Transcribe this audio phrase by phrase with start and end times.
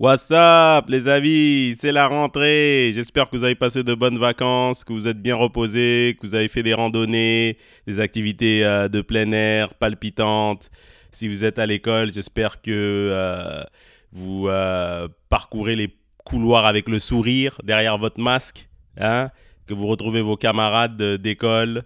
[0.00, 2.90] What's up les amis, c'est la rentrée.
[2.96, 6.34] J'espère que vous avez passé de bonnes vacances, que vous êtes bien reposés, que vous
[6.34, 10.72] avez fait des randonnées, des activités euh, de plein air palpitantes.
[11.12, 13.62] Si vous êtes à l'école, j'espère que euh,
[14.10, 18.68] vous euh, parcourez les couloirs avec le sourire derrière votre masque,
[18.98, 19.30] hein?
[19.68, 21.84] que vous retrouvez vos camarades d'école,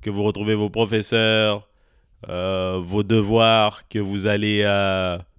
[0.00, 1.68] que vous retrouvez vos professeurs,
[2.26, 4.64] vos devoirs, que vous allez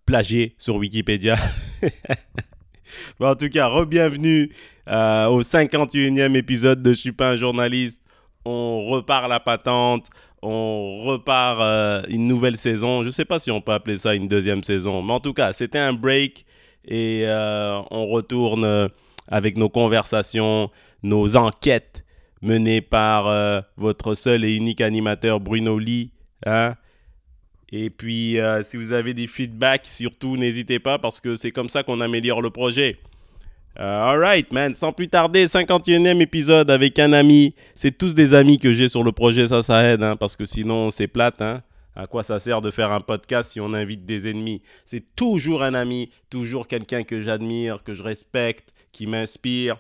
[0.08, 1.36] plagier sur Wikipédia.
[3.20, 4.50] en tout cas, re-bienvenue
[4.88, 8.02] euh, au 51e épisode de Je suis pas un journaliste.
[8.46, 10.08] On repart la patente,
[10.42, 13.02] on repart euh, une nouvelle saison.
[13.02, 15.34] Je ne sais pas si on peut appeler ça une deuxième saison, mais en tout
[15.34, 16.46] cas, c'était un break
[16.86, 18.90] et euh, on retourne
[19.28, 20.72] avec nos conversations,
[21.04, 22.06] nos enquêtes
[22.42, 26.12] menées par votre seul et unique animateur Bruno Lee.
[26.46, 26.76] Hein?
[27.72, 31.70] Et puis, euh, si vous avez des feedbacks, surtout, n'hésitez pas parce que c'est comme
[31.70, 32.98] ça qu'on améliore le projet.
[33.80, 34.74] Euh, alright, man.
[34.74, 37.54] Sans plus tarder, 51e épisode avec un ami.
[37.76, 40.46] C'est tous des amis que j'ai sur le projet, ça, ça aide, hein, parce que
[40.46, 41.42] sinon, c'est plate.
[41.42, 41.62] Hein.
[41.96, 44.62] À quoi ça sert de faire un podcast si on invite des ennemis?
[44.86, 49.78] C'est toujours un ami, toujours quelqu'un que j'admire, que je respecte, qui m'inspire.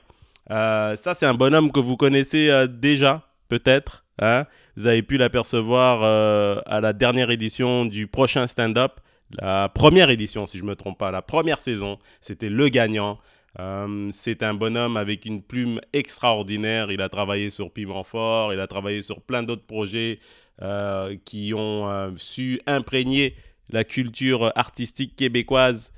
[0.52, 4.04] Euh, ça, c'est un bonhomme que vous connaissez déjà, peut-être.
[4.20, 4.46] Hein?
[4.78, 9.00] Vous avez pu l'apercevoir euh, à la dernière édition du prochain stand-up.
[9.32, 13.18] La première édition, si je ne me trompe pas, la première saison, c'était le gagnant.
[13.60, 16.92] Euh, c'est un bonhomme avec une plume extraordinaire.
[16.92, 20.20] Il a travaillé sur Piment Fort, il a travaillé sur plein d'autres projets
[20.62, 23.36] euh, qui ont su imprégner
[23.72, 25.92] la culture artistique québécoise.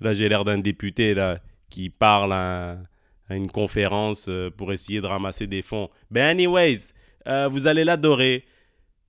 [0.00, 1.38] Là, j'ai l'air d'un député là,
[1.70, 2.76] qui parle à,
[3.28, 5.90] à, une conférence pour essayer de ramasser des fonds.
[6.10, 6.92] Ben, anyways,
[7.26, 8.44] euh, vous allez l'adorer.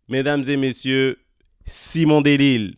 [0.10, 1.18] Mesdames et messieurs,
[1.66, 2.76] Simon Delille.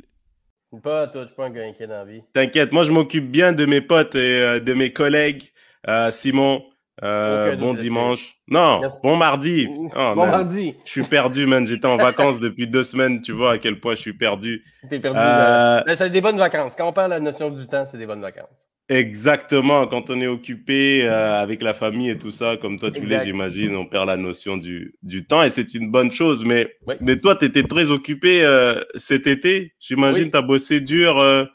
[0.84, 2.22] Pas toi, tu pas un gars dans la vie.
[2.34, 5.52] T'inquiète, moi je m'occupe bien de mes potes et euh, de mes collègues.
[5.88, 6.64] Euh, Simon,
[7.02, 8.36] bon dimanche.
[8.48, 9.68] Non, bon mardi.
[9.96, 10.76] Oh, bon mardi.
[10.86, 11.66] Je suis perdu, man.
[11.66, 13.22] J'étais en vacances depuis deux semaines.
[13.22, 14.64] Tu vois à quel point je suis perdu.
[14.90, 15.18] T'es perdu.
[15.20, 16.76] Ben, c'est des bonnes vacances.
[16.76, 18.50] Quand on parle de la notion du temps, c'est des bonnes vacances.
[18.92, 23.06] Exactement, quand on est occupé euh, avec la famille et tout ça, comme toi tu
[23.06, 26.44] l'es, j'imagine, on perd la notion du, du temps et c'est une bonne chose.
[26.44, 29.74] Mais, mais toi, tu étais très occupé euh, cet été.
[29.80, 31.20] J'imagine, tu as bossé dur.
[31.20, 31.46] Euh,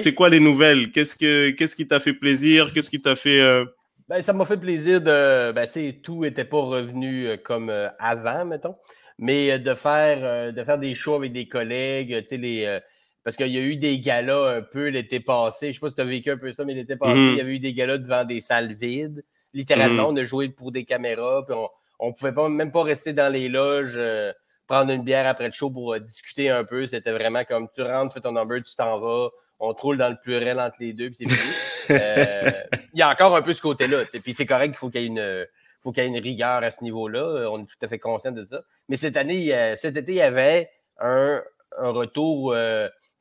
[0.00, 0.90] c'est quoi les nouvelles?
[0.90, 2.72] Qu'est-ce que qu'est-ce qui t'a fait plaisir?
[2.74, 3.64] Qu'est-ce qui t'a fait
[4.08, 5.52] ben, Ça m'a fait plaisir de.
[5.52, 5.68] Ben,
[6.02, 7.70] tout n'était pas revenu comme
[8.00, 8.74] avant, mettons.
[9.16, 12.80] Mais de faire, de faire des shows avec des collègues, tu sais, les
[13.24, 15.66] parce qu'il y a eu des galas un peu l'été passé.
[15.66, 17.32] Je ne sais pas si tu as vécu un peu ça, mais l'été passé, mm-hmm.
[17.32, 19.24] il y avait eu des galas devant des salles vides.
[19.54, 20.12] Littéralement, mm-hmm.
[20.12, 21.56] on a joué pour des caméras, puis
[21.98, 24.32] on ne pouvait pas, même pas rester dans les loges, euh,
[24.66, 26.86] prendre une bière après le show pour euh, discuter un peu.
[26.86, 30.16] C'était vraiment comme tu rentres, fais ton number, tu t'en vas, on troule dans le
[30.22, 31.52] pluriel entre les deux, puis c'est fini.
[31.90, 32.50] Euh,
[32.94, 34.04] il y a encore un peu ce côté-là.
[34.06, 35.46] Puis c'est correct qu'il faut qu'il y ait une
[35.82, 37.46] faut qu'il y ait une rigueur à ce niveau-là.
[37.50, 38.62] On est tout à fait conscient de ça.
[38.88, 41.42] Mais cette année, cet été, il y avait un,
[41.76, 42.56] un retour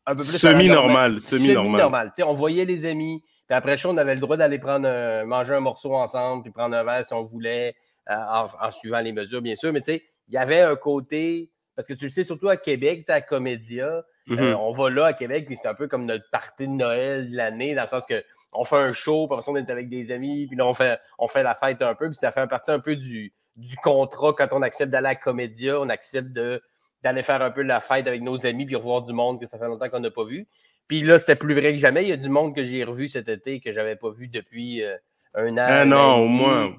[0.06, 1.20] un peu plus semi-normal.
[1.20, 2.14] Semi-normal.
[2.26, 3.24] on voyait les amis.
[3.48, 6.76] Puis après ça, on avait le droit d'aller prendre manger un morceau ensemble, puis prendre
[6.76, 7.76] un verre si on voulait,
[8.10, 9.72] euh, en, suivant les mesures, bien sûr.
[9.72, 11.50] Mais tu sais, il y avait un côté.
[11.76, 14.04] Parce que tu le sais, surtout à Québec, à Comédia, euh,
[14.36, 14.56] mm-hmm.
[14.56, 17.36] on va là à Québec, puis c'est un peu comme notre partie de Noël de
[17.36, 20.46] l'année, dans le sens que on fait un show, puis on est avec des amis,
[20.46, 22.80] puis là, on fait, on fait la fête un peu, puis ça fait partie un
[22.80, 26.62] peu du, du contrat quand on accepte d'aller à Comédia, on accepte de
[27.04, 29.58] d'aller faire un peu la fête avec nos amis puis revoir du monde que ça
[29.58, 30.48] fait longtemps qu'on n'a pas vu.
[30.88, 32.04] Puis là, c'était plus vrai que jamais.
[32.04, 34.28] Il y a du monde que j'ai revu cet été que je n'avais pas vu
[34.28, 34.96] depuis euh,
[35.34, 35.68] un an.
[35.68, 36.76] Un an au moins.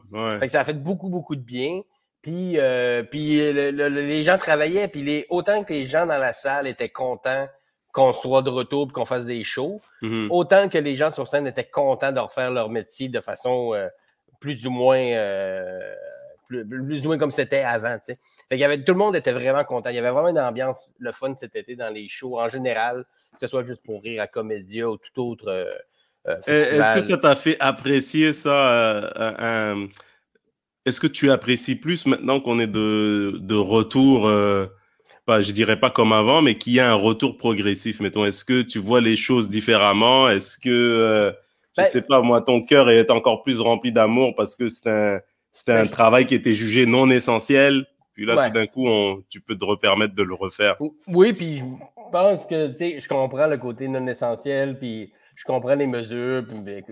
[0.48, 1.82] ça a fait beaucoup, beaucoup de bien.
[2.22, 6.66] Puis, euh, puis les gens travaillaient, puis les, autant que les gens dans la salle
[6.66, 7.46] étaient contents
[7.92, 10.28] qu'on soit de retour et qu'on fasse des shows, mm-hmm.
[10.30, 13.88] autant que les gens sur scène étaient contents de refaire leur métier de façon euh,
[14.40, 15.02] plus ou moins
[16.46, 16.64] plus,
[17.04, 17.96] ou moins comme c'était avant.
[18.06, 18.18] Fait
[18.50, 19.90] il y avait, tout le monde était vraiment content.
[19.90, 23.04] Il y avait vraiment une ambiance, le fun cet été dans les shows en général,
[23.32, 25.48] que ce soit juste pour rire à Comédia ou tout autre.
[25.48, 25.64] Euh,
[26.28, 29.12] euh, est-ce que ça t'a fait apprécier ça?
[29.18, 29.86] Euh,
[30.86, 34.30] est-ce que tu apprécies plus maintenant qu'on est de, de retour,
[35.26, 38.24] pas, je dirais pas comme avant, mais qu'il y a un retour progressif, mettons?
[38.24, 40.28] Est-ce que tu vois les choses différemment?
[40.28, 41.34] Est-ce que,
[41.76, 44.68] je ne ben sais pas, moi, ton cœur est encore plus rempli d'amour parce que
[44.68, 45.20] c'est un
[45.54, 47.86] c'était un travail qui était jugé non essentiel.
[48.12, 50.76] Puis là, tout d'un coup, on, tu peux te repermettre de le refaire.
[51.08, 55.44] Oui, puis je pense que, tu sais, je comprends le côté non essentiel, puis je
[55.44, 56.44] comprends les mesures.
[56.46, 56.84] Puis, ben,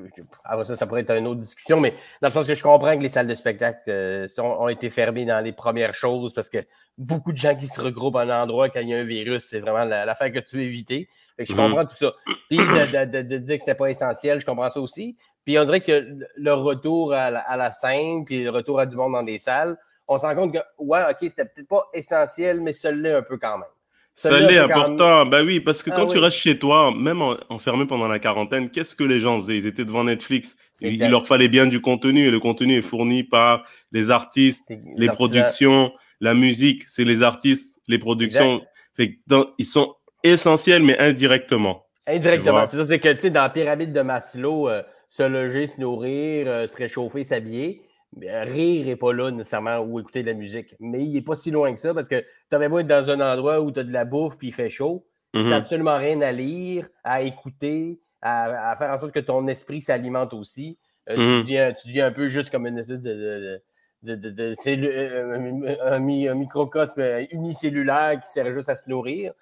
[0.65, 3.03] ça, ça pourrait être une autre discussion, mais dans le sens que je comprends que
[3.03, 6.59] les salles de spectacle euh, ont été fermées dans les premières choses parce que
[6.99, 9.47] beaucoup de gens qui se regroupent à un endroit quand il y a un virus,
[9.49, 11.09] c'est vraiment l'affaire que tu veux éviter.
[11.39, 11.57] je Mhm.
[11.59, 12.13] comprends tout ça.
[12.49, 12.65] Puis de,
[13.07, 15.17] de- de- de dire que c'était pas essentiel, je comprends ça aussi.
[15.45, 16.07] Puis on dirait que
[16.37, 19.39] le retour à la, à la scène, puis le retour à du monde dans des
[19.39, 19.77] salles,
[20.09, 23.23] on se rend compte que, ouais, OK, c'était peut-être pas essentiel, mais ça l'est un
[23.23, 23.69] peu quand même.
[24.15, 25.27] Ça l'est quand même- important.
[25.27, 28.19] Bah oui, parce que Ah quand tu restes chez toi, même en- enfermé pendant la
[28.19, 29.57] quarantaine, qu'est-ce que les gens faisaient?
[29.57, 30.55] Ils étaient devant Netflix.
[30.81, 34.65] Il, leur fallait bien du contenu et le contenu est fourni par les artistes,
[34.97, 38.61] les productions, la musique, c'est les artistes, les productions.
[38.97, 39.95] Fait que dans- ils sont
[40.25, 41.87] essentiels, mais indirectement.
[42.07, 42.53] Indirectement.
[42.53, 42.69] vois?
[42.71, 45.79] C'est ça, c'est que, tu sais, dans la pyramide de Maslow, euh, se loger, se
[45.79, 47.83] nourrir, euh, se réchauffer, s'habiller,
[48.25, 50.75] euh, rire n'est pas là nécessairement ou écouter de la musique.
[50.81, 53.11] Mais il n'est pas si loin que ça parce que tu avais beau être dans
[53.11, 55.05] un endroit où tu as de la bouffe puis il fait chaud.
[55.35, 55.51] Si Mhm.
[55.51, 59.83] t'as absolument rien à lire, à écouter, à, à faire en sorte que ton esprit
[59.83, 60.79] s'alimente aussi.
[61.11, 61.37] Euh, Mhm.
[61.39, 63.13] tu, deviens, tu deviens un peu juste comme une espèce de.
[63.13, 63.63] de,
[64.03, 69.33] de, de- de- un, un mi- un microcosme unicellulaire qui sert juste à se nourrir.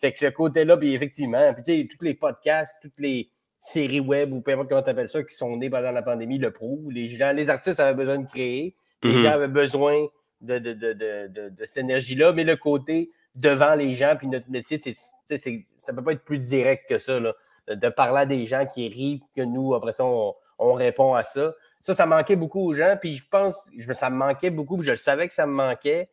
[0.00, 3.30] Fait que ce côté-là, puis effectivement, puis tu sais, tous les podcasts, toutes les
[3.66, 6.38] séries web ou peu importe comment tu appelles ça, qui sont nées pendant la pandémie
[6.38, 6.90] le prouvent.
[6.90, 8.74] Les gens, les artistes avaient besoin de créer.
[9.02, 9.22] Les Mhm.
[9.22, 10.06] gens avaient besoin
[10.40, 10.92] de, de, de,
[11.28, 14.94] de, cette énergie-là, mais le côté devant les gens, puis notre métier, c'est,
[15.26, 17.32] ça ne peut pas être plus direct que ça, là,
[17.68, 21.14] de, de parler à des gens qui rient, que nous, après ça, on, on répond
[21.14, 21.54] à ça.
[21.80, 24.86] Ça, ça manquait beaucoup aux gens, puis je pense, je, ça me manquait beaucoup, puis
[24.86, 26.10] je savais que ça me manquait.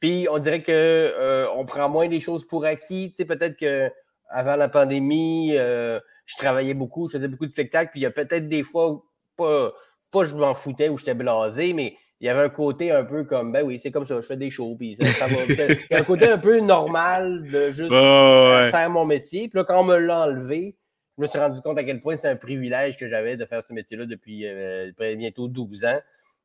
[0.00, 3.10] Puis on dirait que euh, on prend moins les choses pour acquis.
[3.10, 3.90] Tu sais, peut-être que
[4.28, 8.06] avant la pandémie, euh, je travaillais beaucoup, je faisais beaucoup de spectacles, puis il y
[8.06, 9.04] a peut-être des fois où
[9.36, 9.72] pas,
[10.10, 13.24] pas je m'en foutais ou j'étais blasé, mais il y avait un côté un peu
[13.24, 15.36] comme ben oui, c'est comme ça, je fais des shows, puis ça, ça va.
[15.48, 18.70] Il y a un côté un peu normal de juste Oh, ouais.
[18.70, 19.48] faire mon métier.
[19.48, 20.76] Puis là, quand on me l'a enlevé,
[21.16, 23.62] je me suis rendu compte à quel point c'est un privilège que j'avais de faire
[23.66, 26.00] ce métier-là depuis euh, bientôt 12 ans.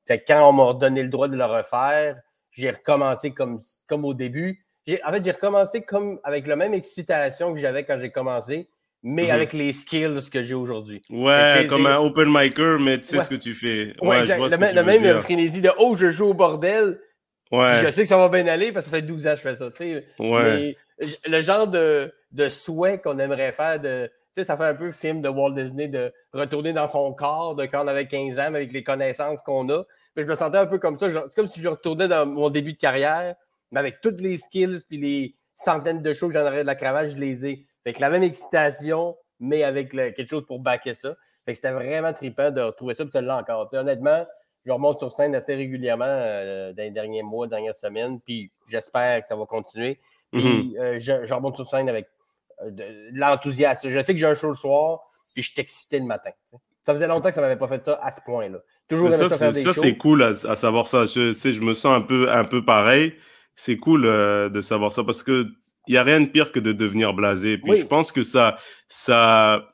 [0.06, 2.20] Fait que quand on m'a redonné le droit de le refaire,
[2.52, 4.66] j'ai recommencé comme, comme au début.
[5.06, 8.70] En fait, j'ai recommencé comme avec la même excitation que j'avais quand j'ai commencé,
[9.04, 9.32] mais Mhm.
[9.32, 11.02] avec les skills que j'ai aujourd'hui.
[11.10, 13.24] Ouais, comme un open micer, mais tu sais Ouais.
[13.24, 13.94] ce que tu fais.
[14.02, 15.22] Ouais, Ouais, je vois le, ce que même- tu le veux même dire.
[15.22, 17.00] frénésie de oh, je joue au bordel.
[17.52, 19.38] Ouais, Je sais que ça va bien aller parce que ça fait 12 ans que
[19.38, 19.70] je fais ça.
[20.20, 20.76] ouais.
[21.00, 24.12] Mais le genre de, de souhait qu'on aimerait faire, de, tu
[24.42, 27.66] sais, ça fait un peu film de Walt Disney de retourner dans son corps de
[27.66, 29.84] quand on avait 15 ans, avec les connaissances qu'on a.
[30.16, 31.08] Mais je me sentais un peu comme ça.
[31.30, 33.36] C'est comme si je retournais dans mon début de carrière,
[33.72, 36.76] mais avec toutes les skills puis les centaines de shows que j'en aurais de la
[36.76, 37.66] cravate, je les ai.
[37.84, 41.16] Fait que la même excitation, mais avec le- quelque chose pour backer ça.
[41.46, 43.68] Fait que c'était vraiment trippant de retrouver ça, puis l'est encore.
[43.74, 44.26] Honnêtement,
[44.66, 49.22] je remonte sur scène assez régulièrement euh, dans les derniers mois, dernières semaines, puis j'espère
[49.24, 50.00] que ça va continuer.
[50.32, 50.78] Puis Mhm.
[50.80, 52.08] euh, je, je remonte sur scène avec
[52.62, 53.90] euh, de, de l'enthousiasme.
[53.90, 55.00] Je sais que j'ai un show le soir,
[55.34, 56.30] puis je suis excité le matin.
[56.86, 58.60] Ça faisait longtemps que ça ne m'avait pas fait ça à ce point-là.
[58.88, 61.06] Toujours ça, ça ça, c'est cool à, à savoir ça.
[61.08, 63.16] Je je me sens un peu, un peu pareil.
[63.56, 65.46] C'est cool de savoir ça parce que
[65.92, 67.58] il y a rien de pire que de devenir blasé.
[67.58, 67.78] Puis Oui.
[67.82, 68.58] je pense que ça,
[68.88, 69.68] ça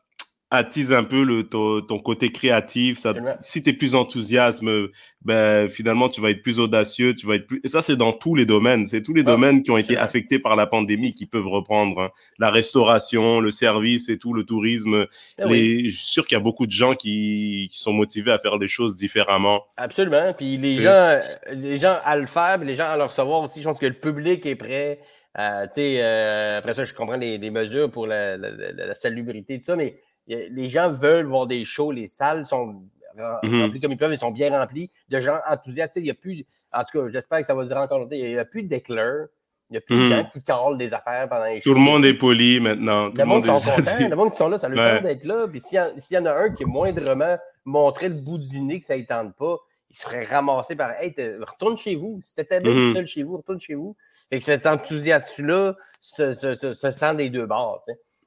[0.50, 2.98] attise un peu le, ton, ton côté créatif.
[3.00, 4.88] Ça, si tu es plus enthousiasme,
[5.22, 7.14] ben, finalement, tu vas être plus audacieux.
[7.14, 7.60] Tu vas être plus...
[7.66, 8.88] Et ça, c'est dans tous les domaines.
[8.88, 12.00] C'est tous les Ah, domaines qui ont été affectés par la pandémie qui peuvent reprendre.
[12.02, 12.10] hein.
[12.40, 15.06] La restauration, le service et tout, le tourisme.
[15.44, 15.50] Oui,
[15.84, 15.90] Les...
[15.90, 18.58] Je suis sûr qu'il y a beaucoup de gens qui, qui sont motivés à faire
[18.58, 19.64] les choses différemment.
[19.76, 20.34] absolument.
[20.34, 21.20] Puis les Et- gens,
[21.52, 23.62] les gens à le faire, puis les gens à le recevoir aussi.
[23.62, 25.00] Je pense que le public est prêt.
[25.40, 29.60] Euh, euh, après ça, je comprends les, les mesures pour la, la- la- la salubrité,
[29.60, 30.00] tout ça, mais
[30.32, 32.84] a- les gens veulent voir des shows, les salles sont
[33.44, 33.62] Mhm.
[33.64, 35.94] remplies comme ils peuvent, ils sont bien remplies de gens enthousiastes.
[35.98, 38.16] Il a plus, en tout cas, j'espère que ça va durer encore longtemps.
[38.16, 39.28] Il n'y a plus d'éclairs,
[39.70, 40.10] il n'y a plus de Mhm.
[40.18, 41.72] gens qui calent des affaires pendant les shows.
[41.72, 43.10] Tout le monde est poli maintenant.
[43.12, 43.72] Tout Le monde est sont gentil.
[43.76, 44.98] contents, le monde qui sont là, ça a le Ouais.
[44.98, 45.48] temps d'être là.
[45.48, 48.38] Puis s'il y, en- s'il y en a un qui est moindrement montré le bout
[48.38, 49.58] du nez que ça ne tente pas,
[49.90, 52.20] il serait ramassé par Hey, retourne chez vous.
[52.24, 52.94] Si t'étais bien Mhm.
[52.94, 53.96] seul chez vous, retourne chez vous.
[54.30, 57.84] Fait que cet enthousiasme-là se, se- se- se sent des deux bords.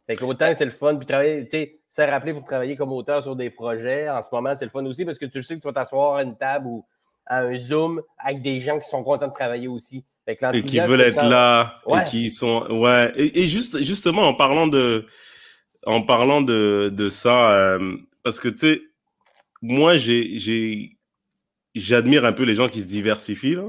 [0.06, 2.92] Fait que autant c'est le fun, puis travailler, tu sais, se rappeler pour travailler comme
[2.92, 5.56] auteur sur des projets, en ce moment, c'est le fun aussi parce que tu sais
[5.56, 6.86] que tu vas t'asseoir à une table ou
[7.26, 10.04] à un Zoom avec des gens qui sont contents de travailler aussi.
[10.26, 11.80] Fait que Et qui veulent être là.
[11.86, 12.00] Ouais.
[12.02, 12.66] Et qui sont.
[12.70, 13.12] Ouais.
[13.16, 15.06] Et, et juste, justement, en parlant de.
[15.86, 18.82] En parlant de, de ça, euh, parce que tu sais,
[19.62, 20.96] moi, j'ai-
[21.74, 23.66] J'admire un peu les gens qui se diversifient, là.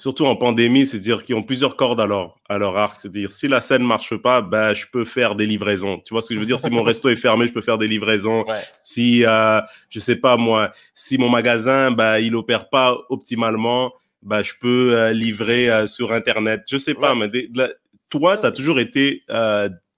[0.00, 2.98] Surtout en pandémie, c'est-à-dire qu'ils ont plusieurs cordes à leur, à leur arc.
[3.00, 6.00] C'est-à-dire, si la scène marche pas, ben, je peux faire des livraisons.
[6.06, 6.58] Tu vois ce que je veux dire?
[6.58, 8.44] Si mon resto est fermé, je peux faire des livraisons.
[8.48, 8.62] Ouais.
[8.82, 13.92] Si, euh, je sais pas moi, si mon magasin, bah, il opère pas optimalement,
[14.22, 16.62] bah, je peux euh, livrer euh, sur Internet.
[16.70, 17.18] Je sais pas, Ouais.
[17.20, 17.70] mais des- de la-
[18.08, 19.22] toi, tu as toujours été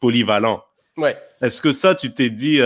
[0.00, 0.64] polyvalent.
[0.96, 1.16] Ouais.
[1.40, 2.62] Est-ce que ça, tu t'es dit, tu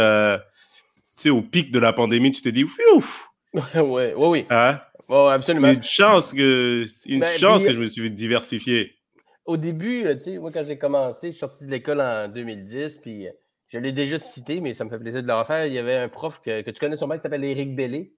[1.16, 2.64] sais, au pic de la pandémie, tu t'es dit,
[2.94, 3.28] ouf,
[3.74, 4.46] ouais, oui, oui.
[4.50, 4.80] hein?
[5.08, 5.68] Absolument.
[5.72, 8.92] Une chance que, une Ben, chance puis- que je me suis diversifié.
[9.44, 10.04] au début,
[10.40, 13.28] moi, quand j'ai commencé, je suis sorti de l'école en 2010, puis
[13.68, 15.66] je l'ai déjà cité, mais ça me fait plaisir de le refaire.
[15.66, 18.12] Il y avait un prof que, tu connais sûrement qui s'appelle Éric Bellé.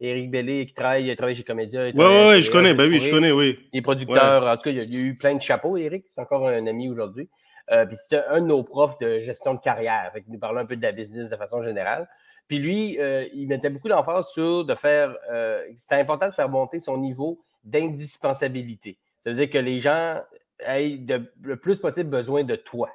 [0.00, 1.82] Éric Bellé qui travaille, il chez Comédia.
[1.84, 3.58] Oui, oui, ouais, je connais, ben oui, je connais, oui.
[3.72, 4.44] Il est producteur.
[4.44, 6.06] En tout cas, il y, a, a, eu plein de chapeaux, Éric.
[6.12, 7.28] C'est encore un ami aujourd'hui.
[7.70, 10.10] Euh, puis c'était un de nos profs de gestion de carrière.
[10.12, 12.08] Fait il nous parlait un peu de la business de façon générale.
[12.48, 15.16] Puis lui, euh, il mettait beaucoup d'emphase sur de faire.
[15.30, 18.98] Euh, c'était important de faire monter son niveau d'indispensabilité.
[19.22, 20.20] C'est-à-dire que les gens
[20.66, 20.98] aient
[21.42, 22.88] le plus possible besoin de toi.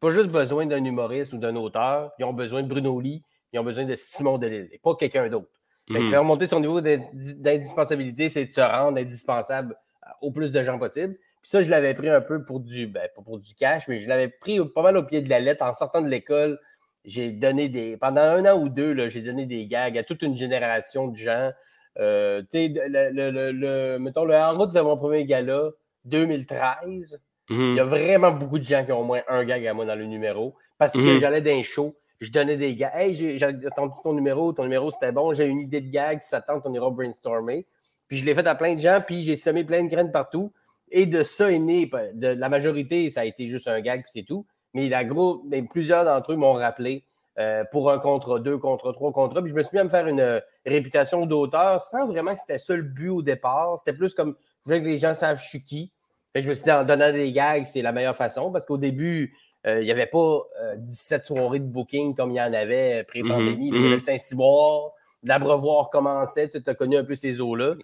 [0.00, 2.12] Pas juste besoin d'un humoriste ou d'un auteur.
[2.18, 5.28] Ils ont besoin de Bruno Lee, ils ont besoin de Simon Delille, et pas quelqu'un
[5.28, 5.48] d'autre.
[5.88, 6.10] Mhm.
[6.10, 9.76] Faire monter son niveau d'indispensabilité, c'est de se rendre indispensable
[10.20, 11.14] au plus de gens possible.
[11.42, 13.98] Puis ça, je l'avais pris un peu pour du, ben, pas pour du cash, mais
[13.98, 15.64] je l'avais pris pas mal au pied de la lettre.
[15.64, 16.58] En sortant de l'école,
[17.04, 17.96] j'ai donné des.
[17.96, 21.50] Pendant un an ou deux, j'ai donné des gags à toute une génération de gens.
[21.98, 25.70] Euh, tu sais, le, le, le, mettons, le en route de mon premier gala,
[26.04, 27.90] 2013, il y a mhm.
[27.90, 30.54] vraiment beaucoup de gens qui ont au moins un gag à moi dans le numéro.
[30.78, 31.20] Parce que mhm.
[31.20, 32.92] j'allais d'un show, je donnais des gags.
[32.94, 36.28] Hey, j'ai attendu ton numéro, ton numéro c'était bon, j'ai une idée de gag, si
[36.28, 37.66] ça tente, on ira brainstormer.
[38.08, 40.52] Puis je l'ai fait à plein de gens, puis j'ai semé plein de graines partout.
[40.90, 44.10] Et de ça est né, de la majorité, ça a été juste un gag, puis
[44.12, 44.46] c'est tout.
[44.74, 47.04] Mais la gros, mais plusieurs d'entre eux m'ont rappelé
[47.38, 49.88] euh, pour un contre deux, contre trois, contre Puis je me suis mis à me
[49.88, 53.76] faire une euh, réputation d'auteur sans vraiment que c'était ça le but au départ.
[53.78, 55.92] C'était plus comme je voulais que les gens savent je suis qui.
[56.34, 59.34] je me suis dit, en donnant des gags, c'est la meilleure façon parce qu'au début,
[59.66, 60.42] euh, il n'y avait pas
[60.76, 63.68] 17 soirées de booking comme il y en avait pré-pandémie.
[63.68, 64.90] Il y avait le Saint-Cyboire,
[65.22, 66.50] l'Abrevoir commençait.
[66.50, 67.76] Tu as connu un peu ces eaux-là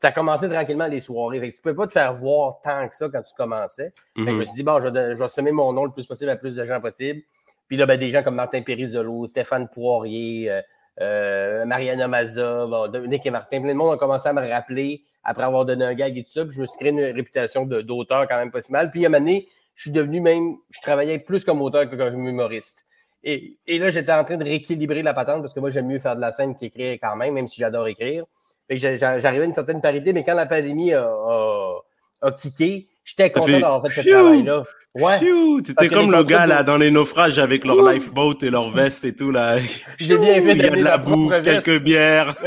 [0.00, 1.40] tu as commencé tranquillement les soirées.
[1.40, 3.92] tu ne peux pas te faire voir tant que ça quand tu commençais.
[4.16, 4.44] Je me mhm.
[4.44, 6.80] suis dit, bon, je vais, semer mon nom le plus possible à plus de gens
[6.80, 7.22] possible.
[7.68, 10.60] Puis là, ben, des gens comme Martin Périzolo, Stéphane Poirier, euh,
[11.00, 15.02] euh, Mariana Maza, bon, Dominique et Martin, plein de monde ont commencé à me rappeler
[15.24, 16.44] après avoir donné un gag et tout ça.
[16.44, 18.90] Puis je me suis créé une réputation d'auteur quand même pas si mal.
[18.90, 21.96] Puis à un moment donné, je suis devenu même, je travaillais plus comme auteur que
[21.96, 22.84] comme humoriste.
[23.24, 25.98] Et, et là, j'étais en train de rééquilibrer la patente parce que moi, j'aime mieux
[25.98, 28.24] faire de la scène qu'écrire quand même, même si j'adore écrire.
[28.70, 31.78] J'arrivais à une certaine parité, mais quand la pandémie a, a,
[32.22, 34.64] a kické, j'étais content d'avoir fait ce travail-là.
[34.96, 35.20] Ouais.
[35.62, 39.14] T'étais comme le gars là dans les naufrages avec leur lifeboat et leur veste et
[39.14, 39.58] tout là.
[39.98, 42.34] J'ai bien fait Il y a de la bouffe, quelques bières.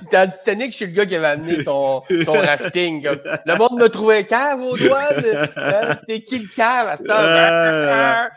[0.00, 3.08] J'étais en Titanic, je suis le gars qui avait amené son, son rafting.
[3.46, 5.08] Le monde me trouvait cave au doigt.
[5.56, 5.96] Hein?
[6.00, 8.30] C'était qui le cave à ce temps?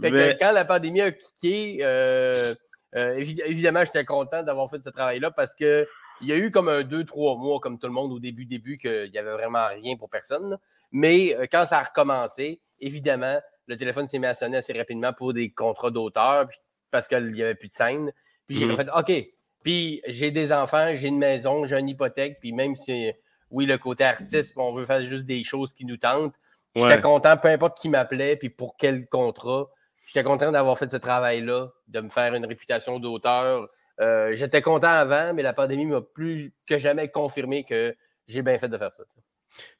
[0.00, 2.54] Fait que quand la pandémie a kické, euh,
[2.96, 3.14] euh,
[3.46, 5.86] évidemment, j'étais content d'avoir fait ce travail-là parce que
[6.22, 8.46] il y a eu comme un deux, trois mois, comme tout le monde au début,
[8.46, 10.58] début, qu'il n'y avait vraiment rien pour personne.
[10.92, 15.12] Mais euh, quand ça a recommencé, évidemment, le téléphone s'est mis à sonner assez rapidement
[15.12, 16.48] pour des contrats d'auteur
[16.90, 18.12] parce qu'il n'y avait plus de scène.
[18.46, 18.76] Puis j'ai mhm.
[18.76, 19.28] fait OK.
[19.62, 22.38] Puis j'ai des enfants, j'ai une maison, j'ai une hypothèque.
[22.40, 23.12] Puis même si,
[23.50, 26.34] oui, le côté artiste, on veut faire juste des choses qui nous tentent,
[26.74, 29.68] j'étais content, peu importe qui m'appelait, puis pour quel contrat.
[30.06, 33.68] J'étais content d'avoir fait ce travail-là, de me faire une réputation d'auteur
[34.00, 37.94] euh, j'étais content avant, mais la pandémie m'a plus que jamais confirmé que
[38.26, 39.04] j'ai bien fait de faire ça.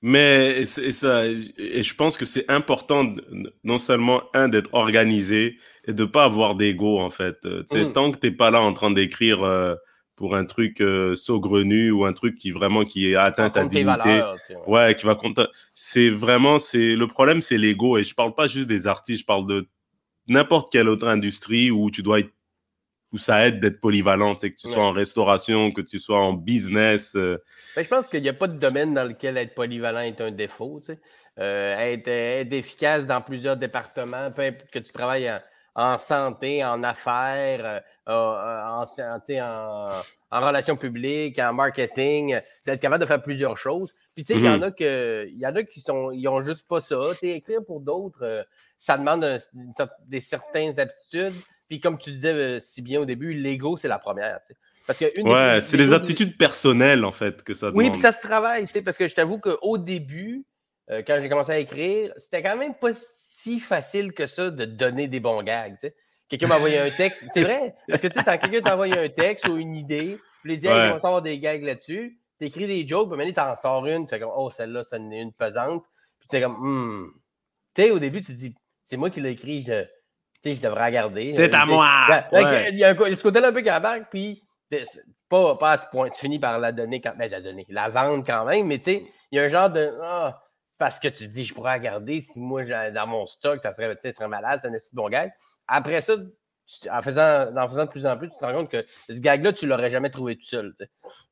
[0.03, 3.15] Mais ça, et je pense que c'est important,
[3.65, 7.39] non seulement, un, d'être organisé et de ne pas avoir d'ego, en fait.
[7.47, 7.93] Euh, mm.
[7.93, 9.75] Tant que tu n'es pas là en train d'écrire euh,
[10.15, 10.83] pour un truc
[11.15, 14.23] saugrenu ou un truc qui vraiment qui atteint ta dignité.
[14.67, 14.95] ouais.
[14.95, 15.47] qui va compter.
[15.75, 17.97] C'est vraiment, c'est le problème, c'est l'ego.
[17.97, 19.67] Et je parle pas juste des artistes, je parle de
[20.29, 22.31] n'importe quelle autre industrie où tu dois être
[23.13, 27.13] où ça aide d'être polyvalent, que tu sois en restauration, que tu sois en business.
[27.15, 27.39] Euh.
[27.77, 30.31] Ben, je pense qu'il n'y a pas de domaine dans lequel être polyvalent est un
[30.31, 30.83] défaut.
[31.39, 32.09] Euh, être,
[32.53, 35.31] efficace dans plusieurs départements, peu importe que tu travailles
[35.75, 43.09] en, santé, en affaires, euh, en, en, en, relations publiques, en marketing, d'être capable de
[43.09, 43.93] faire plusieurs choses.
[44.15, 44.65] Puis tu sais, il y en mm-hmm.
[44.65, 47.01] a que y en a qui sont ils ont juste pas ça.
[47.23, 49.39] écrire pour d'autres, ça demande
[50.07, 51.35] des certaines aptitudes.
[51.73, 54.41] Puis comme tu disais euh, si bien au début, l'ego, c'est la première.
[54.87, 57.79] Parce que ouais, c'est les aptitudes personnelles, en fait, que ça demande.
[57.79, 60.45] Oui, puis ça se travaille, tu sais, parce que je t'avoue qu'au début,
[60.91, 64.67] euh, quand j'ai commencé à écrire, c'était quand même pas si facile que ça de
[64.67, 65.97] donner des bons gags, tu sais.
[66.29, 68.99] Quelqu'un m'a envoyé un texte, c'est vrai, parce que tu sais, quand quelqu'un t'a envoyé
[68.99, 72.67] un texte ou une idée, puis il dit, hey, on va des gags là-dessus, t'écris
[72.67, 75.33] des jokes, puis maintenant, t'en sors une, tu comme, oh, celle-là, ça en est une
[75.33, 75.87] pesante,
[76.21, 77.13] puis tu es comme, hmm.
[77.75, 79.87] Tu sais, au début, tu te dis, c'est moi qui l'ai écrit, je
[80.45, 81.33] je devrais regarder.
[81.33, 82.07] C'est à moi!
[82.71, 83.71] Il y a ce côté-là un peu qui
[84.11, 84.43] puis
[85.29, 86.11] pas, pas à ce point.
[86.11, 88.79] Tu finis par la donner quand même, ben, la donner, la vendre quand même, mais
[88.79, 89.93] tu sais, il y a un genre de.
[90.03, 90.41] Ah,
[90.79, 94.29] parce que tu dis, je pourrais regarder si moi, dans mon stock, ça serait, serait
[94.29, 95.33] malade, c'est un bon gag.
[95.69, 96.17] Après ça,
[96.91, 99.53] en, faisant, en faisant de plus en plus, tu te rends compte que ce gag-là,
[99.53, 100.75] tu l'aurais jamais trouvé tout seul.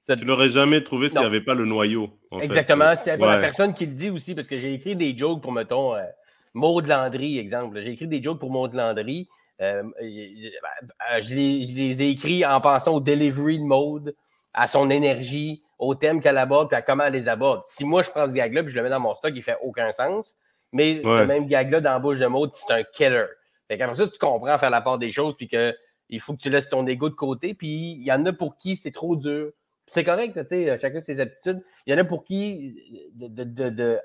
[0.07, 2.11] Tu Tu l'aurais jamais trouvé s'il n'y avait pas le noyau.
[2.41, 2.95] Exactement.
[3.03, 5.53] C'est pas la personne qui le dit aussi, parce que j'ai écrit des jokes pour,
[5.53, 6.03] mettons, euh,
[6.55, 7.81] Maud Landry, exemple.
[7.81, 9.29] J'ai écrit des jokes pour Maud Landry.
[9.61, 14.15] Euh, euh, je, les, je, les, ai écrits en pensant au delivery de Maud,
[14.55, 17.63] à son énergie, au thème qu'elle aborde, et à comment elle les aborde.
[17.67, 19.59] Si moi, je prends ce gag-là et je le mets dans mon stock, il fait
[19.63, 20.37] aucun sens.
[20.73, 23.27] Mais ce même gag-là dans la bouche de Maud, c'est un killer.
[23.69, 25.75] Fait qu'après ça, tu comprends faire la part des choses, puis que
[26.09, 28.59] il faut que tu laisses ton ego de côté, puis il y en a pour
[28.59, 29.53] qui c'est trop dur.
[29.87, 31.63] C'est correct, tu sais, chacun ses aptitudes.
[31.87, 33.99] Il y en a pour qui de, de, de,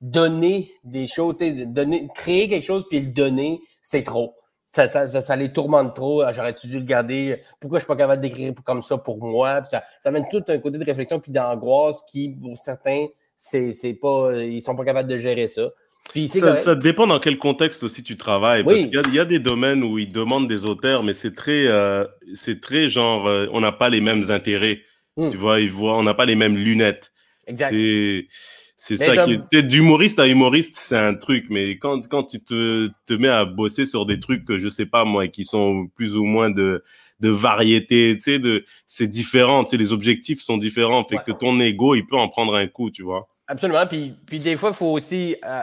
[0.00, 4.34] donner des choses, donner, créer quelque chose puis le donner, c'est trop.
[4.74, 6.22] Ça, ça, ça, les tourmente trop.
[6.22, 7.42] Ah, j'aurais dû le garder?
[7.60, 9.64] Pourquoi je suis pas capable d'écrire comme ça pour moi?
[9.64, 13.94] ça, ça mène tout un côté de réflexion puis d'angoisse qui, pour certains, c'est, c'est
[13.94, 15.62] pas, ils sont pas capables de gérer ça
[16.56, 18.64] ça, dépend dans quel contexte aussi tu travailles.
[18.64, 22.04] Parce qu'il y, a des domaines où ils demandent des auteurs, mais c'est très, euh,
[22.34, 24.80] c'est très genre, euh, on n'a pas les mêmes intérêts.
[25.16, 25.28] Hmm.
[25.28, 27.12] Tu vois, ils voient, on n'a pas les mêmes lunettes.
[27.46, 27.70] Exact.
[27.70, 28.26] C'est,
[28.96, 29.62] ça qui est.
[29.62, 33.84] D'humoriste à humoriste, c'est un truc, mais quand, quand tu te, te mets à bosser
[33.84, 36.82] sur des trucs que je sais pas moi, qui sont plus ou moins de,
[37.20, 41.32] de variété, tu sais, de, c'est différent, tu sais, les objectifs sont différents, fait que
[41.32, 43.28] ton ego, il peut en prendre un coup, tu vois.
[43.48, 43.86] Absolument.
[43.86, 45.36] Puis, puis des fois, il faut aussi.
[45.44, 45.62] Euh,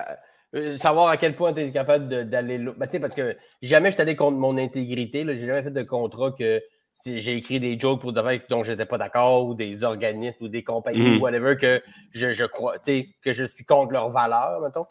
[0.56, 2.72] euh, savoir à quel point tu es capable d'aller là.
[2.78, 5.26] Ben, parce que jamais je allé contre mon intégrité.
[5.28, 6.62] J'ai jamais fait de contrat que
[6.98, 10.48] si j'ai écrit des jokes pour des dont j'étais pas d'accord, ou des organismes ou
[10.48, 11.22] des compagnies, ou mmh.
[11.22, 14.88] whatever, que je, je crois, que je suis contre leurs valeurs, mettons.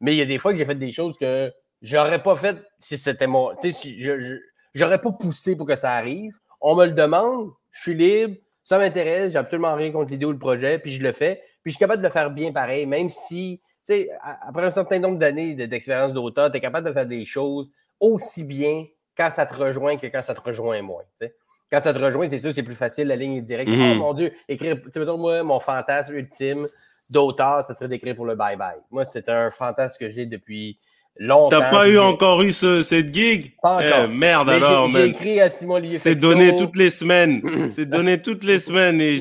[0.00, 1.52] Mais il y a des fois que j'ai fait des choses que
[1.82, 3.50] j'aurais pas fait si c'était mon.
[3.60, 4.38] Si je,
[4.74, 6.32] j'aurais pas poussé pour que ça arrive.
[6.62, 10.32] On me le demande, je suis libre, ça m'intéresse, j'ai absolument rien contre l'idée ou
[10.32, 11.42] le projet, puis je le fais.
[11.62, 13.60] Puis je suis capable de le faire bien pareil, même si
[14.46, 18.44] après un certain nombre d'années d'expérience d'auteur, tu es capable de faire des choses aussi
[18.44, 18.84] bien
[19.16, 21.02] quand ça te rejoint que quand ça te rejoint moins.
[21.70, 23.70] Quand ça te rejoint, c'est sûr, c'est plus facile, la ligne est directe.
[23.70, 23.92] Mm-hmm.
[23.92, 26.66] Oh mon Dieu, écrire, tu moi, mon fantasme ultime
[27.10, 28.78] d'auteur, ce serait d'écrire pour le bye-bye.
[28.90, 30.78] Moi, c'est un fantasme que j'ai depuis
[31.18, 31.58] longtemps.
[31.58, 33.52] T'as pas eu encore eu cette gig?
[33.62, 34.88] Pas eh, merde alors.
[34.88, 37.42] J'ai écrit à Simon C'est donné toutes les semaines.
[37.74, 39.00] c'est donné toutes les semaines.
[39.00, 39.18] Et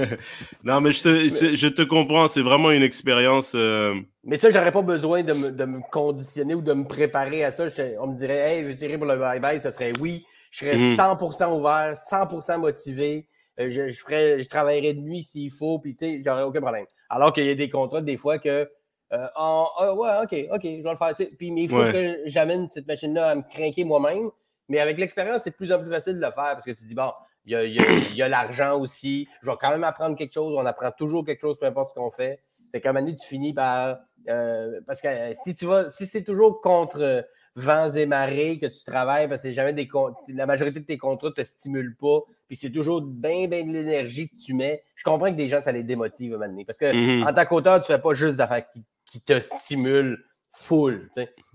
[0.64, 2.28] non, mais je te, je te comprends.
[2.28, 3.52] C'est vraiment une expérience.
[3.54, 7.44] Euh, mais ça, j'aurais pas besoin de me, de me, conditionner ou de me préparer
[7.44, 7.64] à ça.
[8.00, 9.60] on me dirait, hey, veux tirer pour le bye-bye?
[9.60, 10.24] Ça serait oui.
[10.50, 11.52] Je serais 100% mhm.
[11.52, 13.28] ouvert, 100% motivé.
[13.60, 16.60] Euh, je, je, ferais, je travaillerais de nuit s'il faut, puis tu sais, j'aurais aucun
[16.60, 16.86] problème.
[17.10, 18.70] Alors qu'il y a des contrats, des fois, que
[19.12, 21.14] euh, ah, ouais, OK, OK, je vais le faire.
[21.38, 24.30] Puis, mais il faut que j'amène cette machine-là à me craquer moi-même.
[24.68, 26.84] Mais avec l'expérience, c'est de plus en plus facile de le faire parce que tu
[26.84, 27.10] dis, bon,
[27.46, 29.26] il y a, y a l'argent aussi.
[29.40, 30.54] Je vais quand même apprendre quelque chose.
[30.56, 32.38] On apprend toujours quelque chose, peu importe ce qu'on fait.
[32.70, 33.98] Fait qu'à un moment donné, tu finis par.
[34.28, 37.26] Euh, parce que euh, si tu vas, si c'est toujours contre
[37.58, 39.88] vents et marées que tu travailles, parce que jamais des
[40.28, 43.72] la majorité de tes contrats ne te stimulent pas, puis c'est toujours bien, bien de
[43.72, 44.82] l'énergie que tu mets.
[44.94, 46.64] Je comprends que des gens, ça les démotive à un.
[46.66, 47.28] Parce que mm-hmm.
[47.28, 51.08] en tant qu'auteur, tu ne fais pas juste des affaires qui qui te stimule full.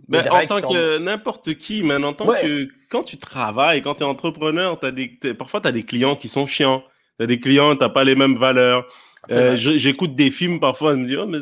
[0.07, 4.03] Mais en tant que n'importe qui, mais en tant que quand tu travailles, quand tu
[4.03, 6.83] es entrepreneur, as des, parfois tu as des clients qui sont chiants.
[7.17, 8.85] Tu as des clients, tu pas les mêmes valeurs.
[9.31, 11.39] Euh, j'écoute des films parfois, je me dis, oh, mais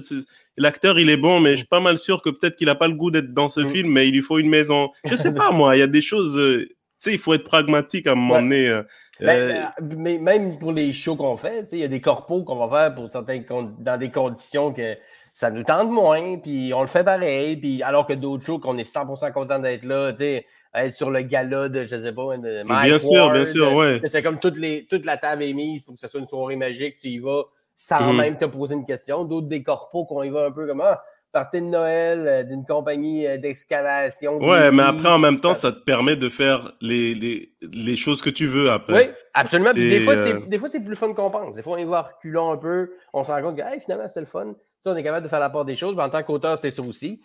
[0.62, 2.88] l'acteur il est bon, mais je suis pas mal sûr que peut-être qu'il a pas
[2.88, 3.69] le goût d'être dans ce mm.
[3.69, 4.91] film, mais il lui faut une maison.
[5.06, 7.43] Je sais pas moi, il y a des choses, euh, tu sais, il faut être
[7.43, 8.69] pragmatique à un moment donné.
[8.69, 8.84] Euh,
[9.19, 12.76] ben, mais même pour les shows qu'on fait, il y a des corpos qu'on va
[12.76, 13.41] faire pour certains
[13.80, 14.95] dans des conditions que
[15.34, 18.78] ça nous tente moins, puis on le fait pareil, puis alors que d'autres shows qu'on
[18.78, 22.38] est 100% content d'être là, tu sais, être sur le gala de, je sais pas,
[22.38, 24.02] de Mike Bien sûr, bien sûr, ouais.
[24.10, 26.97] C'est comme les, toute la table est mise pour que ce soit une soirée magique,
[27.00, 27.43] tu y vas
[27.88, 28.17] sans mhm.
[28.17, 29.26] même te poser une question.
[29.26, 32.65] D'autres des corpos qu'on y va un peu comme, ah, partie de Noël euh, d'une
[32.65, 34.38] compagnie euh, d'excavation.
[34.38, 38.22] Ouais, mais après, en même temps, ça te permet de faire les, les, les choses
[38.22, 38.94] que tu veux après.
[38.94, 39.74] Oui, absolument.
[39.74, 41.56] des, fois, euh, des fois, c'est plus fun qu'on pense.
[41.56, 44.08] Des fois, on y va reculant un peu, on se rend compte que hey, finalement,
[44.10, 45.96] c'est le fun on est capable de faire la part des choses.
[45.96, 47.22] Mais en tant qu'auteur, c'est ça aussi.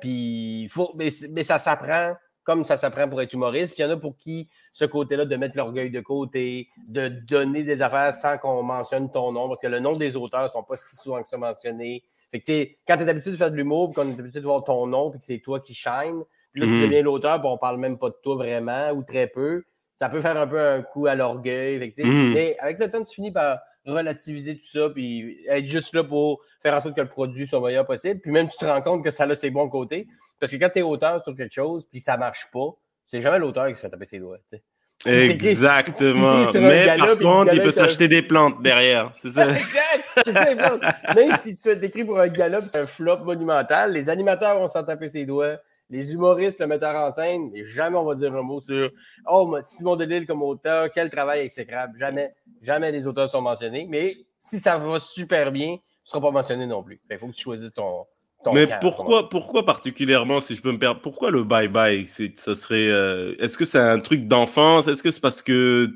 [0.00, 3.74] Puis, faut, mais, ça s'apprend comme ça s'apprend pour être humoriste.
[3.74, 7.08] Puis il y en a pour qui ce côté-là de mettre l'orgueil de côté, de
[7.08, 10.48] donner des affaires sans qu'on mentionne ton nom, parce que le nom des auteurs ne
[10.48, 12.04] sont pas si souvent que ça mentionnés.
[12.30, 14.44] Fait que quand tu es habitué de faire de l'humour, puis qu'on est habitué de
[14.44, 16.82] voir ton nom, puis que c'est toi qui shine, puis là, tu mm-hmm.
[16.82, 19.62] deviens l'auteur, puis on parle même pas de toi vraiment, ou très peu,
[20.00, 21.78] ça peut faire un peu un coup à l'orgueil.
[21.78, 22.32] Mm-hmm.
[22.32, 26.40] Mais avec le temps, tu finis par relativiser tout ça, puis être juste là pour
[26.62, 28.20] faire en sorte que le produit soit le meilleur possible.
[28.20, 30.08] Puis même, tu te rends compte que ça a ses bons côtés.
[30.40, 32.70] Parce que quand tu es auteur sur quelque chose, puis ça marche pas,
[33.06, 34.38] c'est jamais l'auteur qui se fait taper ses doigts.
[35.06, 36.50] Exactement.
[36.54, 39.12] Mais par contre, il peut s'acheter des plantes derrière.
[39.20, 39.46] C'est ça.
[41.14, 44.68] Même si tu fais écrit pour un gala, c'est un flop monumental, les animateurs vont
[44.68, 45.58] s'en taper ses doigts.
[45.90, 48.90] Les humoristes, le metteur en scène, jamais on va dire un mot sur
[49.28, 51.98] Oh, Simon Delille comme auteur, quel travail exécrable.
[51.98, 53.86] Jamais, jamais les auteurs sont mentionnés.
[53.88, 57.00] Mais si ça va super bien, ne sera pas mentionné non plus.
[57.10, 58.04] Il faut que tu choisisses ton.
[58.52, 62.88] Mais pourquoi, pourquoi particulièrement, si je peux me perdre, pourquoi le bye-bye Ça serait.
[62.88, 64.88] Euh, est-ce que c'est un truc d'enfance?
[64.88, 65.90] Est-ce que c'est parce que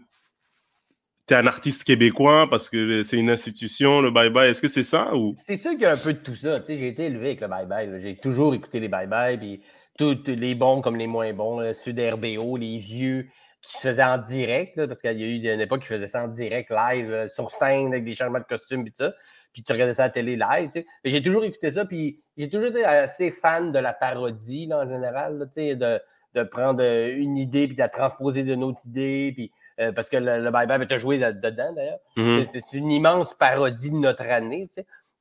[1.26, 4.50] tu es un artiste québécois parce que c'est une institution, le bye-bye.
[4.50, 5.34] Est-ce que c'est ça ou?
[5.46, 6.62] C'est sûr qu'il y a un peu de tout ça.
[6.66, 8.00] J'ai été élevé avec le bye-bye.
[8.00, 9.60] J'ai toujours écouté les bye-bye, puis
[9.98, 13.28] tous les bons comme les moins bons, ceux d'RBO, les vieux
[13.62, 16.24] qui se faisaient en direct, parce qu'il y a eu une époque qui faisait ça
[16.24, 19.12] en direct, live, euh, sur scène, avec des changements de costumes et tout ça.
[19.58, 20.84] Puis tu regardais ça à la télé live.
[21.04, 25.50] J'ai toujours écouté ça, puis j'ai toujours été assez fan de la parodie en général,
[25.56, 26.00] de,
[26.36, 29.32] de prendre une idée puis de la transposer d'une autre idée.
[29.34, 31.98] Puis euh, parce que le, Bye-Bye tu joué dedans d'ailleurs.
[32.16, 32.46] Mhm.
[32.52, 34.70] C'est une immense parodie de notre année.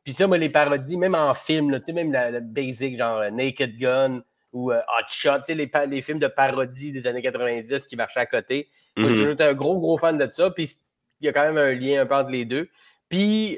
[0.04, 3.76] Puis ça, moi, les parodies, même en film, là, même la, basic, genre euh, Naked
[3.80, 4.22] Gun
[4.54, 8.28] ou euh, Hot Shot, les, les films de parodie des années 90 qui marchaient à
[8.28, 8.70] côté.
[8.96, 9.20] Moi, j'ai mhm.
[9.20, 10.52] toujours été un gros, gros fan de ça.
[10.52, 10.78] Puis
[11.22, 12.70] il y a quand même un lien un peu entre les deux.
[13.10, 13.58] Puis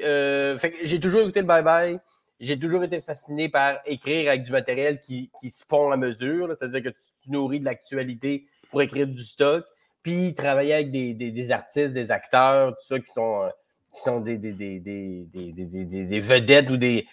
[0.84, 2.00] j'ai toujours écouté le Bye-Bye.
[2.40, 6.54] J'ai toujours été fasciné par écrire avec du matériel qui, qui se pond à mesure.
[6.58, 9.64] C'est-à-dire que tu nourris de l'actualité pour écrire du stock
[10.02, 13.48] puis travailler avec des, des, artistes, des acteurs, tout ça, qui sont, euh,
[13.94, 17.06] qui sont des, des, vedettes ou des.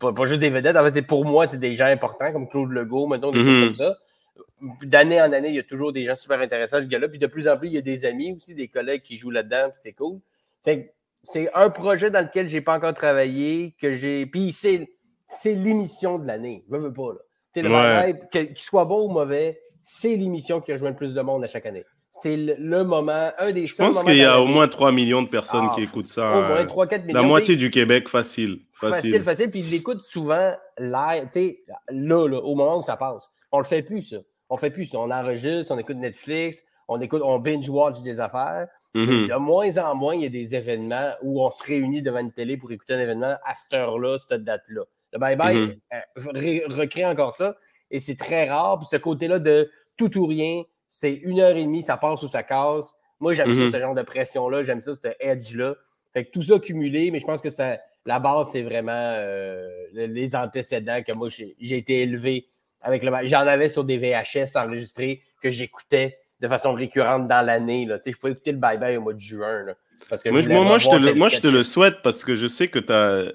[0.00, 2.48] Pas, pas, juste des vedettes, en fait, c'est pour moi, c'est des gens importants comme
[2.48, 3.66] Claude Legault, mettons, des choses mm-hmm.
[3.66, 3.98] comme ça.
[4.82, 7.08] D'année en année, il y a toujours des gens super intéressants, ce gars-là.
[7.08, 9.30] Puis de plus en plus, il y a des amis aussi, des collègues qui jouent
[9.30, 10.20] là-dedans, puis c'est cool.
[11.32, 14.26] C'est un projet dans lequel j'ai pas encore travaillé, que j'ai.
[14.26, 14.88] Puis c'est,
[15.28, 16.64] c'est l'émission de l'année.
[16.70, 17.20] Je veux pas, là.
[17.58, 21.48] Le qu'il soit bon ou mauvais, c'est l'émission qui rejoint le plus de monde à
[21.48, 21.84] chaque année
[22.22, 25.28] c'est le, moment, un des Je pense qu'il y a au moins 3 millions de
[25.28, 26.30] personnes qui ah, écoutent ça.
[26.30, 27.20] Au moins 3, 4 millions.
[27.20, 28.60] La moitié du Québec, facile.
[28.80, 29.50] Facile, facile.
[29.50, 33.30] Puis ils l'écoutent souvent live, tu sais, là, là, au moment où ça passe.
[33.52, 34.16] On le fait plus, ça.
[34.48, 34.98] On fait plus ça.
[34.98, 38.66] On enregistre, on écoute Netflix, on écoute, on binge-watch des affaires.
[38.96, 39.28] Mm-hmm.
[39.28, 42.32] De moins en moins, il y a des événements où on se réunit devant une
[42.32, 44.82] télé pour écouter un événement à cette heure-là, cette date-là.
[45.12, 46.68] Le bye-bye mm-hmm.
[46.68, 47.56] euh, recrée encore ça.
[47.90, 48.78] Et c'est très rare.
[48.78, 52.28] Puis ce côté-là de tout ou rien, c'est une heure et demie, ça passe ou
[52.28, 52.96] ça casse.
[53.20, 53.72] Moi, j'aime ça, mhm.
[53.72, 54.64] ce genre de pression-là.
[54.64, 55.74] J'aime ça, ce edge-là.
[56.12, 59.68] Fait que tout ça cumulé, mais je pense que ça, la base, c'est vraiment euh,
[59.92, 62.46] les antécédents que moi, j'ai été élevé
[62.82, 67.88] avec le J'en avais sur des VHS enregistrés que j'écoutais de façon récurrente dans l'année.
[67.88, 69.64] Je pouvais écouter le bye-bye au mois de juin.
[70.08, 70.40] parce que moi,
[70.78, 73.32] je te, le, moi, je te le souhaite parce que je sais que tu as,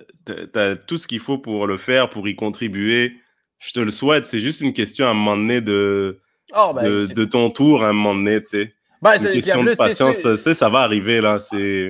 [0.55, 3.13] as, tout ce qu'il faut pour le faire, pour y contribuer.
[3.59, 4.25] Je te le souhaite.
[4.25, 6.19] C'est juste une question à un moment donné de
[6.55, 8.73] Oh, ben, de, ton tour à un moment donné, tu sais.
[9.01, 11.39] Ben, une question de patience, ça, ça va arriver, là.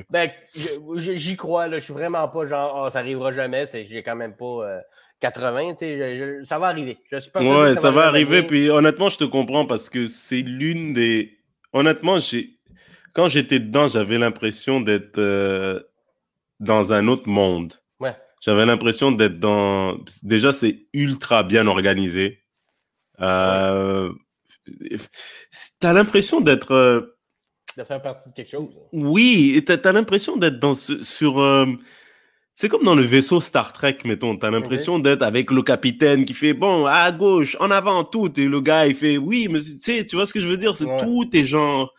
[0.10, 0.30] Ben,
[0.96, 1.80] j'y crois, là.
[1.80, 3.68] Je suis vraiment pas genre, oh, ça arrivera jamais.
[3.74, 4.80] J'ai quand même pas 80, euh,
[5.22, 6.42] tu sais.
[6.46, 6.98] Ça va arriver.
[7.12, 8.44] Je suis pas ouais, ça, va, arriver.
[8.44, 11.38] Puis honnêtement, je te comprends parce que c'est l'une des.
[11.74, 12.58] Honnêtement, j'ai.
[13.14, 15.82] Quand j'étais dedans, j'avais l'impression d'être euh,
[16.60, 17.74] dans un autre monde.
[18.00, 18.16] Ouais.
[18.42, 19.98] J'avais l'impression d'être dans.
[20.24, 22.40] Déjà, c'est ultra bien organisé.
[23.20, 24.12] Euh,
[25.80, 26.72] T'as l'impression d'être.
[26.72, 27.18] Euh,
[27.78, 28.70] de faire partie de quelque chose.
[28.92, 31.40] Oui, t'as as, l'impression d'être dans sur.
[32.56, 34.38] C'est comme dans le vaisseau Star Trek, mettons.
[34.38, 38.30] T'as l'impression d'être avec le capitaine qui fait bon, à gauche, en avant, tout.
[38.40, 40.58] Et le gars, il fait oui, mais tu sais, tu vois ce que je veux
[40.58, 40.76] dire?
[40.76, 41.94] C'est tout est genre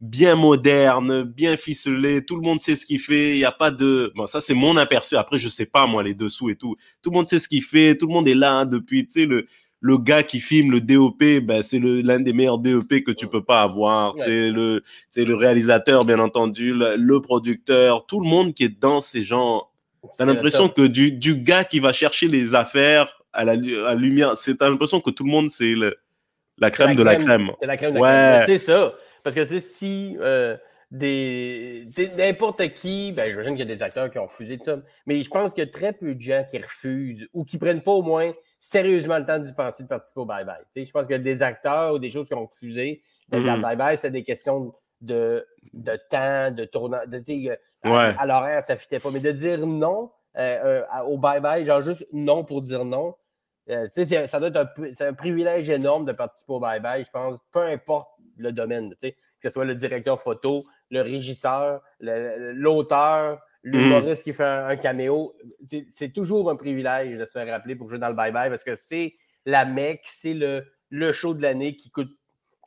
[0.00, 2.24] bien moderne, bien ficelé.
[2.24, 3.34] Tout le monde sait ce qu'il fait.
[3.34, 4.12] Il n'y a pas de.
[4.16, 5.16] Bon, ça, c'est mon aperçu.
[5.16, 6.74] Après, je sais pas, moi, les dessous et tout.
[7.02, 7.96] Tout le monde sait ce qu'il fait.
[7.96, 9.46] Tout le monde est là depuis, tu sais, le
[9.80, 13.44] le gars qui filme le DOP, ben, c'est l'un des meilleurs DOP que tu peux
[13.44, 14.14] pas avoir.
[14.24, 19.00] C'est le, c'est le réalisateur, bien entendu, le, producteur, tout le monde qui est dans
[19.00, 19.67] ces gens.
[20.16, 23.52] T'as l'impression que du, du gars qui va chercher les affaires à la,
[23.86, 25.74] à lumière, c'est t'as l'impression que tout le monde c'est
[26.58, 27.52] la crème de la crème.
[27.60, 28.46] C'est la crème de la crème.
[28.46, 28.94] C'est ça.
[29.22, 30.56] Parce que si euh,
[30.90, 34.78] des n'importe qui, ben j'imagine qu'il y a des acteurs qui ont refusé de ça,
[35.06, 37.82] mais je pense qu'il y a très peu de gens qui refusent ou qui prennent
[37.82, 40.64] pas au moins sérieusement le temps d'y penser de participer au bye-bye.
[40.74, 44.24] Je pense que des acteurs ou des choses qui ont refusé mm bye-bye, c'était des
[44.24, 47.00] questions de, de temps, de tournant.
[47.06, 49.10] De, à, l'horaire, ça ne fitait pas.
[49.10, 53.16] Mais de dire non euh, euh, au bye-bye, genre juste non pour dire non,
[53.70, 54.56] euh, ça doit être
[55.00, 59.08] un, un, privilège énorme de participer au bye-bye, je pense, peu importe le domaine, que
[59.42, 64.24] ce soit le directeur photo, le régisseur, l'auteur, l'humoriste mm.
[64.24, 65.34] qui fait un, caméo,
[65.96, 68.76] c'est toujours un privilège de se faire rappeler pour jouer dans le bye-bye parce que
[68.76, 72.10] c'est la mec, c'est le, le show de l'année qui coûte.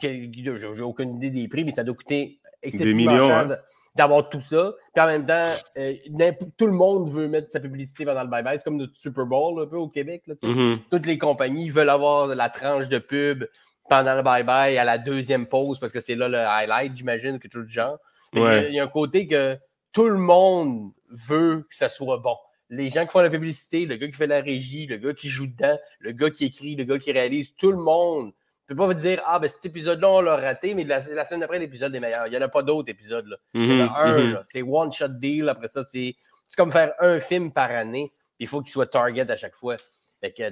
[0.02, 3.58] J'ai aucune idée des prix, mais ça doit coûter excessivement cher
[3.96, 4.74] d'avoir tout ça.
[4.94, 8.58] Puis en même temps, euh, tout le monde veut mettre sa publicité pendant le bye-bye.
[8.58, 10.24] C'est comme notre Super Bowl un peu au Québec.
[10.28, 10.80] Mm-hmm.
[10.90, 13.46] Toutes les compagnies veulent avoir la tranche de pub
[13.90, 17.48] pendant le bye-bye à la deuxième pause parce que c'est là le highlight, j'imagine, que
[17.48, 17.98] tout le genre.
[18.34, 18.40] Il
[18.72, 19.58] y, a un côté que
[19.92, 22.38] tout le monde veut que ça soit bon.
[22.70, 25.28] Les gens qui font la publicité, le gars qui fait la régie, le gars qui
[25.28, 28.32] joue dedans, le gars qui écrit, le gars qui réalise, tout le monde
[28.74, 31.60] peux pas vous dire, ah, ben cet épisode-là, on l'a raté, mais la, semaine après,
[31.60, 32.28] l'épisode est meilleur.
[32.28, 33.28] Il n'y en a pas d'autres épisodes.
[33.28, 33.38] Là.
[33.54, 34.44] Il y en a mhm, un, mhm.
[34.52, 35.50] c'est one-shot deal.
[35.50, 36.16] Après ça, c'est
[36.56, 38.12] comme faire un film par année.
[38.40, 39.76] Il faut qu'il soit target à chaque fois.
[40.22, 40.44] Fait que,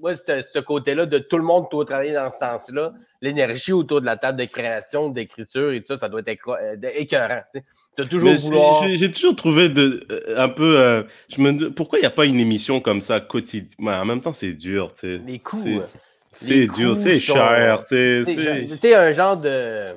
[0.00, 4.06] moi, ce côté-là de tout le monde doit travailler dans ce sens-là, l'énergie autour de
[4.06, 7.42] la table de création, d'écriture et tout ça, ça doit être euh, écœurant.
[7.96, 8.88] toujours vouloir...
[8.88, 10.80] J'ai toujours trouvé de, euh, un peu.
[10.80, 14.20] Euh, je me, pourquoi il n'y a pas une émission comme ça quotidienne En même
[14.20, 14.92] temps, c'est dur.
[15.04, 15.80] Les coups.
[16.30, 17.84] C'est dur, c'est cher.
[17.86, 19.96] Tu sais, un genre de.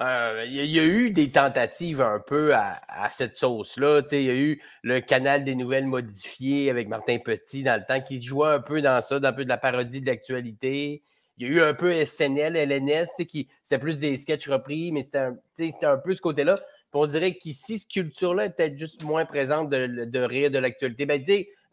[0.00, 4.02] Euh, il y, a eu des tentatives un peu à, cette sauce-là.
[4.12, 8.00] Il y a eu le canal des nouvelles modifiées avec Martin Petit dans le temps
[8.00, 11.02] qui jouait un peu dans ça, dans un peu de la parodie de l'actualité.
[11.36, 15.02] Il y a eu un peu SNL, LNS, qui c'est plus des sketchs repris, mais
[15.02, 16.60] c'était un, un, peu ce côté-là.
[16.92, 21.06] On dirait qu'ici, cette culture-là est peut-être juste moins présente de, de rire de l'actualité.
[21.06, 21.20] Ben,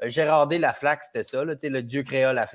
[0.03, 0.57] Gérard D.
[0.57, 2.47] Laflaque, c'était ça, là, le Dieu créa la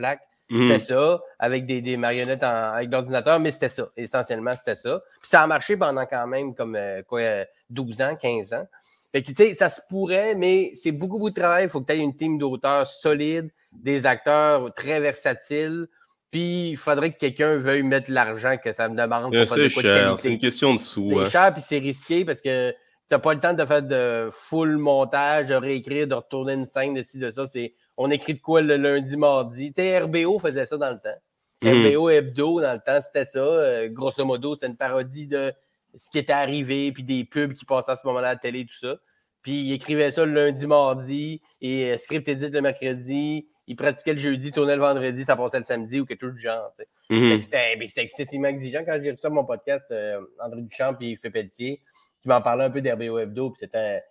[0.50, 0.78] C'était mhm.
[0.80, 3.88] ça, avec des, marionnettes avec l'ordinateur, mais c'était ça.
[3.96, 5.00] Essentiellement, c'était ça.
[5.20, 7.22] Puis ça a marché pendant quand même comme euh, quoi,
[7.70, 8.66] 12 ans, 15 ans.
[9.12, 11.64] Fait que, tu sais, ça se pourrait, mais c'est beaucoup, beaucoup de travail.
[11.64, 15.86] Il faut que tu aies une team d'auteurs solide, des acteurs très versatiles.
[16.32, 19.34] Puis il faudrait que quelqu'un veuille mettre l'argent que ça me demande.
[19.46, 21.22] c'est cher, c'est une question de sous.
[21.24, 22.76] C'est cher, puis c'est risqué parce que tu
[23.10, 26.94] n'as pas le temps de faire de full montage, de réécrire, de retourner une scène,
[26.94, 27.46] de ci, de ça.
[27.48, 29.74] C'est on écrit de quoi le lundi, mardi?
[29.76, 31.20] RBO faisait ça dans le temps.
[31.60, 31.86] Hmm.
[31.86, 33.40] RBO Hebdo, dans le temps, c'était ça.
[33.40, 35.52] Euh, grosso modo, c'était une parodie de
[35.98, 38.64] ce qui était arrivé, puis des pubs qui passaient à ce moment-là à la télé,
[38.64, 38.96] tout ça.
[39.42, 43.46] Puis il écrivait ça le lundi, mardi, et euh, script édit le mercredi.
[43.66, 46.40] Il pratiquait le jeudi, tournait le vendredi, ça passait le samedi ou quelque chose du
[46.40, 46.72] genre.
[47.10, 47.38] Hmm.
[47.42, 48.82] C'était excessivement exigeant.
[48.86, 51.82] Quand j'ai reçu mon podcast, euh, André Duchamp et Philippe Pelletier,
[52.22, 54.02] qui m'en parlait un peu d'RBO Hebdo, puis c'était.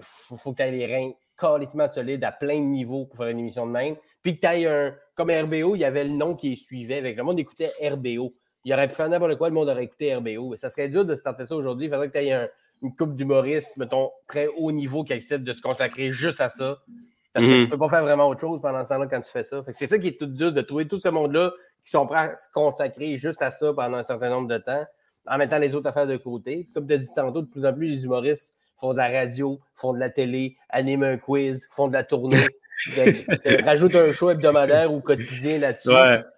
[0.00, 3.28] Faut, faut que tu aies les reins carrément solide à plein de niveaux pour faire
[3.28, 3.96] une émission de même.
[4.22, 4.94] Puis que tu ailles un.
[5.14, 6.98] Comme RBO, il y avait le nom qui suivait.
[6.98, 8.34] Avec le monde écoutait RBO.
[8.64, 10.56] Il aurait pu faire n'importe quoi, le monde aurait écouté RBO.
[10.56, 11.86] Ça serait dur de se tenter ça aujourd'hui.
[11.86, 12.48] Il faudrait que tu aies
[12.82, 16.78] une coupe d'humoristes, mettons, très haut niveau qui accepte de se consacrer juste à ça.
[17.32, 17.56] Parce que mhm.
[17.56, 19.62] tu ne peux pas faire vraiment autre chose pendant ce temps-là quand tu fais ça.
[19.72, 21.52] C'est ça qui est tout dur de trouver tout ce monde-là
[21.84, 24.84] qui sont prêts à se consacrer juste à ça pendant un certain nombre de temps,
[25.26, 26.68] en mettant les autres affaires de côté.
[26.72, 29.60] Comme tu as dit tantôt, de plus en plus, les humoristes font de la radio,
[29.74, 32.38] font de la télé, animent un quiz, font de la tournée.
[33.64, 35.90] rajoutent un show hebdomadaire ou quotidien là-dessus,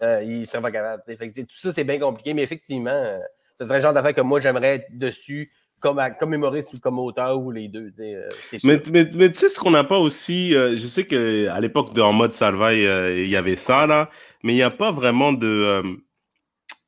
[0.02, 1.02] euh, ils ne seraient pas capables.
[1.06, 3.18] tout ça, c'est bien compliqué, mais effectivement, euh,
[3.58, 6.98] ce serait le genre d'affaire que moi, j'aimerais être dessus comme, comme humoriste ou comme
[6.98, 7.92] auteur ou les deux.
[8.00, 8.28] Euh,
[8.64, 12.02] mais, mais, mais tu sais, ce qu'on n'a pas aussi, je sais qu'à l'époque de
[12.02, 14.10] En mode Salvaille, il y avait ça, là,
[14.42, 15.82] mais il n'y a pas vraiment de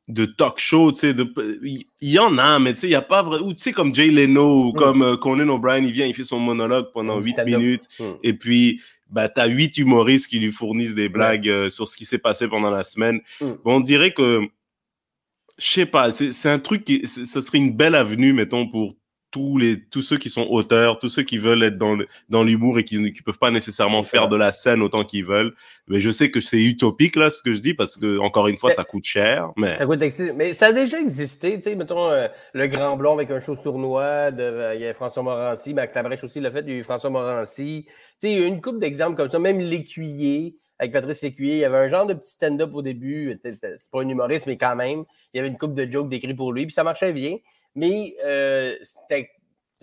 [0.09, 1.15] de talk show, tu sais,
[1.63, 3.73] il y, en a, mais tu sais, il n'y a pas vrai, ou tu sais,
[3.73, 4.75] comme Jay Leno, ou mm.
[4.75, 8.05] comme euh, Conan O'Brien, il vient, il fait son monologue pendant 8 minutes, mm.
[8.23, 12.07] et puis, bah, t'as 8 humoristes qui lui fournissent des blagues euh, sur ce qui
[12.07, 13.21] s'est passé pendant la semaine.
[13.41, 13.47] Mm.
[13.65, 14.41] Bon, on dirait que,
[15.59, 18.95] je sais pas, c'est un truc qui, ce serait une belle avenue, mettons, pour
[19.39, 21.97] tous, les, tous ceux qui sont auteurs, tous ceux qui veulent être dans,
[22.29, 25.55] dans l'humour et qui ne peuvent pas nécessairement faire de la scène autant qu'ils veulent.
[25.87, 28.59] Mais je sais que c'est utopique, là, ce que je dis, parce que, encore une
[28.59, 29.51] fois, ça coûte cher.
[29.57, 29.77] Mais...
[29.79, 30.01] Ça coûte
[30.35, 33.57] Mais ça a déjà existé, tu sais, mettons, euh, le Grand Blond avec un show
[33.57, 37.11] sournois, de, euh, il y a François Morancy, Mac Labrèche aussi l'a fait, eu François
[37.11, 37.85] Morancy.
[37.87, 41.55] Tu sais, il y a une couple d'exemples comme ça, même L'Écuyer, avec Patrice Lécuyer.
[41.55, 43.37] Il y avait un genre de petit stand-up au début.
[43.41, 45.05] C'est pas un humoriste, mais quand même.
[45.33, 47.37] Il y avait une coupe de jokes décrits pour lui, puis ça marchait bien.
[47.75, 49.31] Mais euh, c'était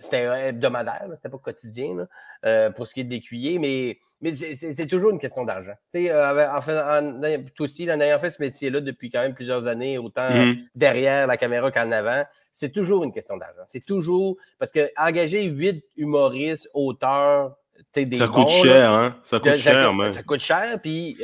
[0.00, 2.06] hebdomadaire, c'était pas quotidien
[2.44, 5.72] euh, pour ce qui est de l'écuyer, mais, mais c'est toujours une question d'argent.
[5.94, 7.20] Euh, en en,
[7.60, 10.56] aussi, en ayant fait ce métier-là depuis quand même plusieurs années, autant mmh.
[10.74, 13.62] derrière la caméra qu'en avant, c'est toujours une question d'argent.
[13.72, 17.56] C'est toujours parce que engager huit humoristes, auteurs,
[17.94, 19.16] des ça coûte cher, hein?
[19.22, 20.12] Ça coûte cher, mais...
[20.12, 21.18] Ça coûte cher, puis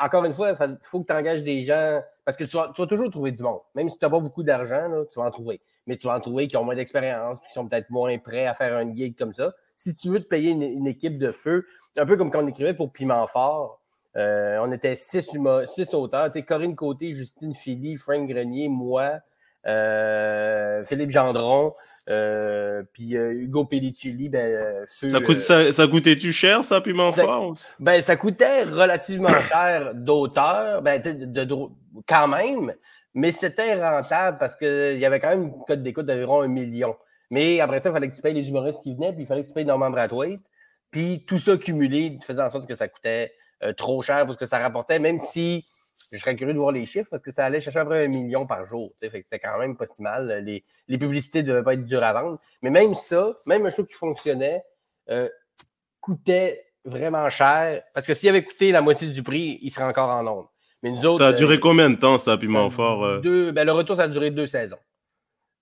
[0.00, 3.10] encore une fois, il faut que tu engages des gens parce que tu vas, toujours
[3.10, 3.60] trouver du monde.
[3.74, 5.60] Même si tu n'as pas beaucoup d'argent, tu vas en trouver.
[5.86, 8.54] Mais tu vas en trouver qui ont moins d'expérience, qui sont peut-être moins prêts à
[8.54, 9.52] faire un gig comme ça.
[9.76, 11.66] Si tu veux te payer une, équipe de feu,
[11.96, 13.80] un peu comme quand on écrivait pour Piment Fort,
[14.16, 15.28] euh, on était six,
[15.66, 16.30] six auteurs.
[16.30, 19.14] Tu sais, Corinne Côté, Justine Philly, Frank Grenier, moi,
[19.66, 21.72] euh, Philippe Gendron.
[22.10, 27.54] Euh, puis Hugo Pellicilli, ben, ça, coûte, ça, coûtait-tu cher, ça, Piment Fort?
[27.78, 31.48] Ben, ça coûtait relativement cher d'auteur, ben, de,
[32.06, 32.74] quand même,
[33.14, 36.96] mais c'était rentable parce qu'il y avait quand même une cote d'écoute d'environ un million.
[37.30, 39.42] Mais après ça, il fallait que tu payes les humoristes qui venaient, puis il fallait
[39.42, 40.42] que tu payes Norman Brathwaite.
[40.90, 44.38] Puis tout ça cumulé faisait en sorte que ça coûtait euh, trop cher pour ce
[44.38, 45.64] que ça rapportait, même si
[46.10, 48.08] je serais curieux de voir les chiffres parce que ça allait chercher à peu un
[48.08, 48.92] million par jour.
[49.00, 50.44] C'était quand même pas si mal.
[50.44, 52.38] Les, publicités ne devaient pas être dures à vendre.
[52.60, 54.62] Mais même ça, même un show qui fonctionnait,
[55.10, 55.28] euh,
[56.00, 57.82] coûtait vraiment cher.
[57.94, 60.51] Parce que s'il avait coûté la moitié du prix, il serait encore en nombre.
[60.82, 63.20] Mais nous autres, ça a duré euh, combien de temps, ça, Piment Fort?
[63.20, 64.78] Deux, ben, le retour, ça a duré deux saisons.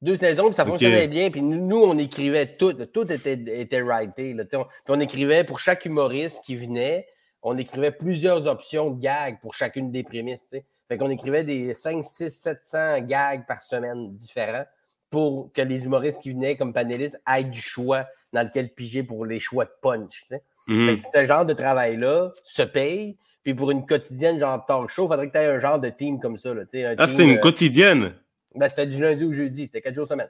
[0.03, 1.31] Deux saisons, puis ça fonctionnait bien.
[1.31, 2.73] Puis nous, on écrivait tout.
[2.73, 4.35] Tout était, était writé.
[4.35, 7.07] Puis on écrivait pour chaque humoriste qui venait,
[7.43, 10.47] on écrivait plusieurs options de gags pour chacune des prémices.
[10.47, 10.65] T'sais.
[10.89, 14.65] Fait qu'on écrivait des 5, 6, 700 gags par semaine différents
[15.11, 19.27] pour que les humoristes qui venaient comme panélistes aient du choix dans lequel piger pour
[19.27, 20.25] les choix de punch.
[20.67, 23.17] Mm Ce genre de travail-là se paye.
[23.43, 25.89] Puis pour une quotidienne genre talk show, il faudrait que tu aies un genre de
[25.89, 26.53] team comme ça.
[26.53, 26.63] Là,
[26.99, 28.13] ah, c'était une euh, quotidienne?
[28.55, 30.29] Ben, c'était du lundi au jeudi, c'était quatre jours semaine.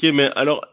[0.00, 0.64] OK, mais alors,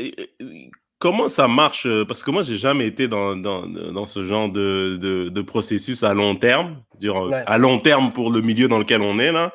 [1.00, 4.50] comment ça marche euh, Parce que moi, j'ai jamais été dans, dans, dans, ce genre
[4.50, 8.80] de, de, de, processus à long terme, dire, à long terme pour le milieu dans
[8.80, 9.54] lequel on est là.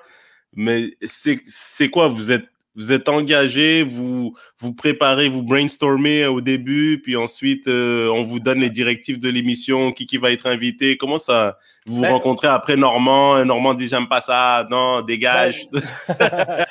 [0.56, 2.08] Mais c'est quoi?
[2.08, 8.08] Vous êtes vous êtes engagé, vous vous préparez, vous brainstormez au début, puis ensuite euh,
[8.08, 10.96] on vous donne les directives de l'émission, qui qui va être invité.
[10.96, 15.02] Comment ça Vous vous ben, rencontrez après Normand, et Normand dit j'aime pas ça, non
[15.02, 15.68] dégage.
[15.70, 16.64] Ben,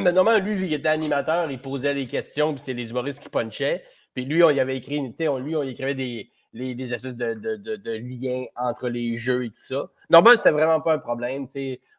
[0.00, 3.28] mais Normand lui, il était animateur, il posait des questions, puis c'est les humoristes qui
[3.28, 3.84] punchaient.
[4.14, 7.14] Puis lui, on y avait écrit, on, lui, on y écrivait des, les, des espèces
[7.14, 9.88] de, de, de, liens entre les jeux et tout ça.
[10.10, 11.46] Normalement, c'était vraiment pas un problème.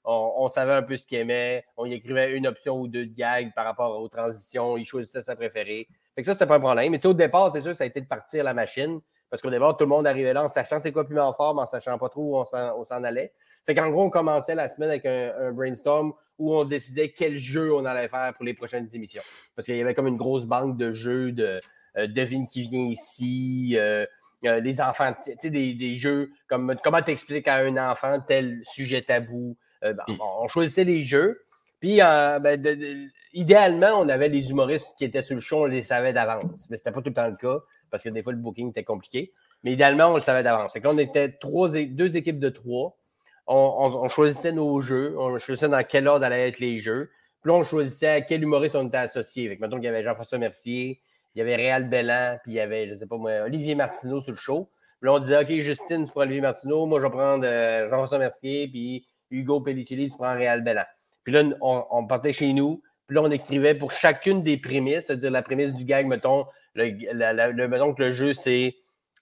[0.03, 1.63] On, on, savait un peu ce qu'il aimait.
[1.77, 4.77] On y écrivait une option ou deux de gags par rapport aux transitions.
[4.77, 5.87] Il choisissait sa préférée.
[6.15, 6.91] Fait que ça, c'était pas un problème.
[6.91, 8.99] Mais au départ, c'est sûr, ça a été de partir la machine.
[9.33, 11.57] Parce qu'au départ, tout le monde arrivait là en sachant c'est quoi plus en forme,
[11.57, 13.33] en sachant pas trop où on s'en allait.
[13.65, 17.39] Fait qu'en gros, on commençait la semaine avec un, un, brainstorm où on décidait quel
[17.39, 19.23] jeu on allait faire pour les prochaines émissions.
[19.55, 21.59] Parce qu'il y avait comme une grosse banque de jeux de
[21.97, 24.05] euh, devine qui vient ici, euh,
[24.45, 29.01] euh, les enfants, tu sais, des, jeux comme comment t'expliques à un enfant tel sujet
[29.01, 29.57] tabou.
[29.81, 30.17] Ben, hmm.
[30.43, 31.41] on, choisissait les jeux.
[31.79, 36.13] Puis, ben, idéalement, on avait les humoristes qui étaient sur le show, on les savait
[36.13, 36.67] d'avance.
[36.69, 38.83] Mais c'était pas tout le temps le cas parce que des fois, le booking était
[38.83, 39.31] compliqué.
[39.63, 40.71] Mais idéalement, on le savait d'avance.
[40.73, 41.37] C'est on était
[41.85, 42.97] deux équipes de trois.
[43.45, 45.13] On, choisissait nos jeux.
[45.15, 47.11] On choisissait dans quel ordre allaient être les jeux.
[47.43, 49.47] Puis là, on choisissait à quel humoriste on était associé.
[49.47, 51.01] Fait que, il y avait Jean-François Mercier,
[51.35, 54.21] il y avait Réal Bellan, puis il y avait, je sais pas moi, Olivier Martineau
[54.21, 54.71] sur le show.
[54.99, 57.89] Puis là, on disait, OK, Justine, tu prends Olivier Martineau, moi, je vais prendre euh,
[57.91, 60.85] Jean-François Mercier, puis Hugo Pellicelli, tu prends Réal Bellan.
[61.23, 65.29] Puis là, on, partait chez nous, puis là, on écrivait pour chacune des prémices, c'est-à-dire
[65.29, 68.75] la prémisse du gag, mettons, le, que le jeu, c'est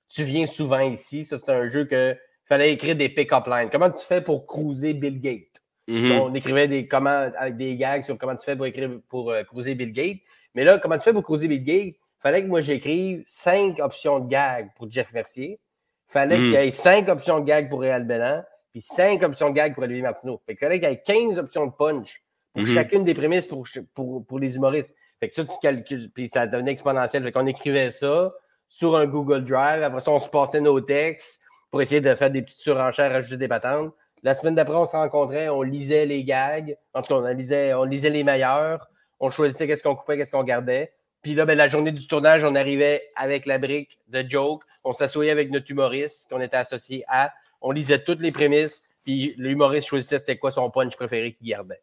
[0.10, 1.26] Tu viens souvent ici.
[1.26, 3.70] Ça, c'est un jeu que fallait écrire des pick-up lines.
[3.72, 5.62] Comment tu fais pour cruiser Bill Gates?
[5.88, 6.20] Mm-hmm.
[6.20, 9.44] On écrivait des comment avec des gags sur comment tu fais pour écrire pour euh,
[9.44, 10.20] cruiser Bill Gates.
[10.56, 11.96] Mais là, comment tu fais pour cruiser Bill Gates?
[12.22, 15.60] fallait que moi j'écrive cinq options de gag pour Jeff Mercier.
[16.08, 16.44] fallait hmm.
[16.44, 19.74] qu'il y ait cinq options de gag pour Réal Bellan, puis cinq options de gag
[19.74, 20.40] pour Olivier Martineau.
[20.46, 22.22] Fait qu'il fallait qu'il y ait 15 options de punch
[22.54, 22.74] pour hmm.
[22.74, 24.96] chacune des prémices pour, pour, pour, les humoristes.
[25.22, 27.24] Fait que ça, tu calcules, puis ça devenait exponentiel.
[27.24, 28.34] Fait qu'on écrivait ça
[28.68, 29.84] sur un Google Drive.
[29.84, 33.38] Après ça, on se passait nos textes pour essayer de faire des petites surenchères, ajouter
[33.38, 33.94] des patentes.
[34.24, 36.76] La semaine d'après, on se rencontrait, on lisait les gags.
[36.96, 38.90] En tout cas, on lisait, on lisait les meilleurs.
[39.20, 40.92] On choisissait qu'est-ce qu'on coupait, qu'est-ce qu'on gardait.
[41.22, 44.64] Puis là, ben, la journée du tournage, on arrivait avec la brique de joke.
[44.84, 47.32] On s'assoyait avec notre humoriste qu'on était associé à.
[47.62, 48.82] On lisait toutes les prémices.
[49.06, 51.82] Puis l'humoriste choisissait c'était quoi son punch préféré qu'il gardait.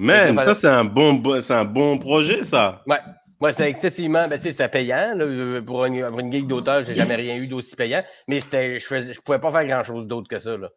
[0.00, 2.82] Man, ça, c'est un, bon, un bon projet, ça.
[2.86, 2.96] Ouais.
[3.38, 5.12] Moi, c'était excessivement, ben, tu sais, c'était payant.
[5.14, 8.02] Là, pour, une, pour une geek d'auteur, j'ai jamais rien eu d'aussi payant.
[8.26, 10.56] Mais c'était, je ne je pouvais pas faire grand-chose d'autre que ça.
[10.56, 10.70] Là.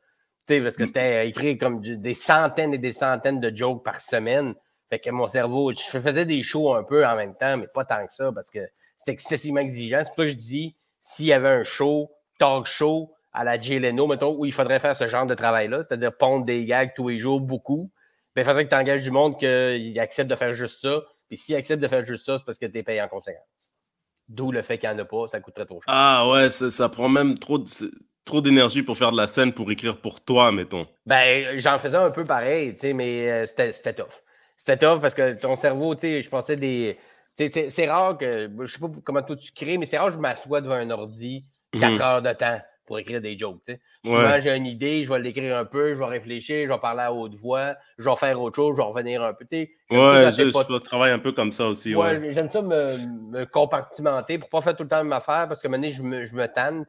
[0.49, 4.55] sais, parce que c'était écrit comme des centaines et des centaines de jokes par semaine.
[4.89, 7.86] Fait que mon cerveau, je faisais des shows un peu en même temps, mais pas
[7.86, 8.59] tant que ça parce que
[8.97, 10.01] c'était excessivement exigeant.
[10.03, 13.57] C'est pour ça que je dis, s'il y avait un show, talk show à la
[13.57, 16.91] Jay Leno, mettons, où il faudrait faire ce genre de travail-là, c'est-à-dire pondre des gags
[16.93, 17.92] tous les jours, beaucoup, ben,
[18.41, 21.04] il faudrait que tu engages du monde qu'il accepte de faire juste ça.
[21.30, 23.43] Et s'il accepte de faire juste ça, c'est parce que tu es payé en conséquence.
[24.28, 25.86] D'où le fait qu'il n'y en a pas, ça coûterait trop cher.
[25.88, 27.63] Ah ouais, ça, prend même trop
[28.26, 30.88] trop d'énergie pour faire de la scène, pour écrire pour toi, mettons.
[31.06, 34.24] Ben, j'en faisais un peu pareil, mais euh, c'était tough
[34.63, 36.98] c'était tough parce que ton cerveau, tu sais, je pensais des.
[37.36, 38.50] C'est rare que.
[38.62, 40.89] Je sais pas comment toi tu crées, mais c'est rare que je m'assois devant un
[40.89, 41.43] ordi
[41.74, 42.02] 4 mhm.
[42.02, 43.62] heures de temps pour écrire des jokes.
[43.67, 43.82] sais.
[44.06, 47.04] Souvent, j'ai une idée, je vais l'écrire un peu, je vais réfléchir, je vais parler
[47.04, 49.45] à haute voix, je vais faire autre chose, je vais revenir un peu.
[49.49, 50.80] Ouais, je, pas...
[50.82, 51.95] travaille un peu comme ça aussi.
[51.95, 52.97] Ouais, j'aime ça me,
[53.32, 56.04] me, compartimenter pour pas faire tout le temps la même affaire parce que maintenant, je
[56.04, 56.86] me, je me tanne.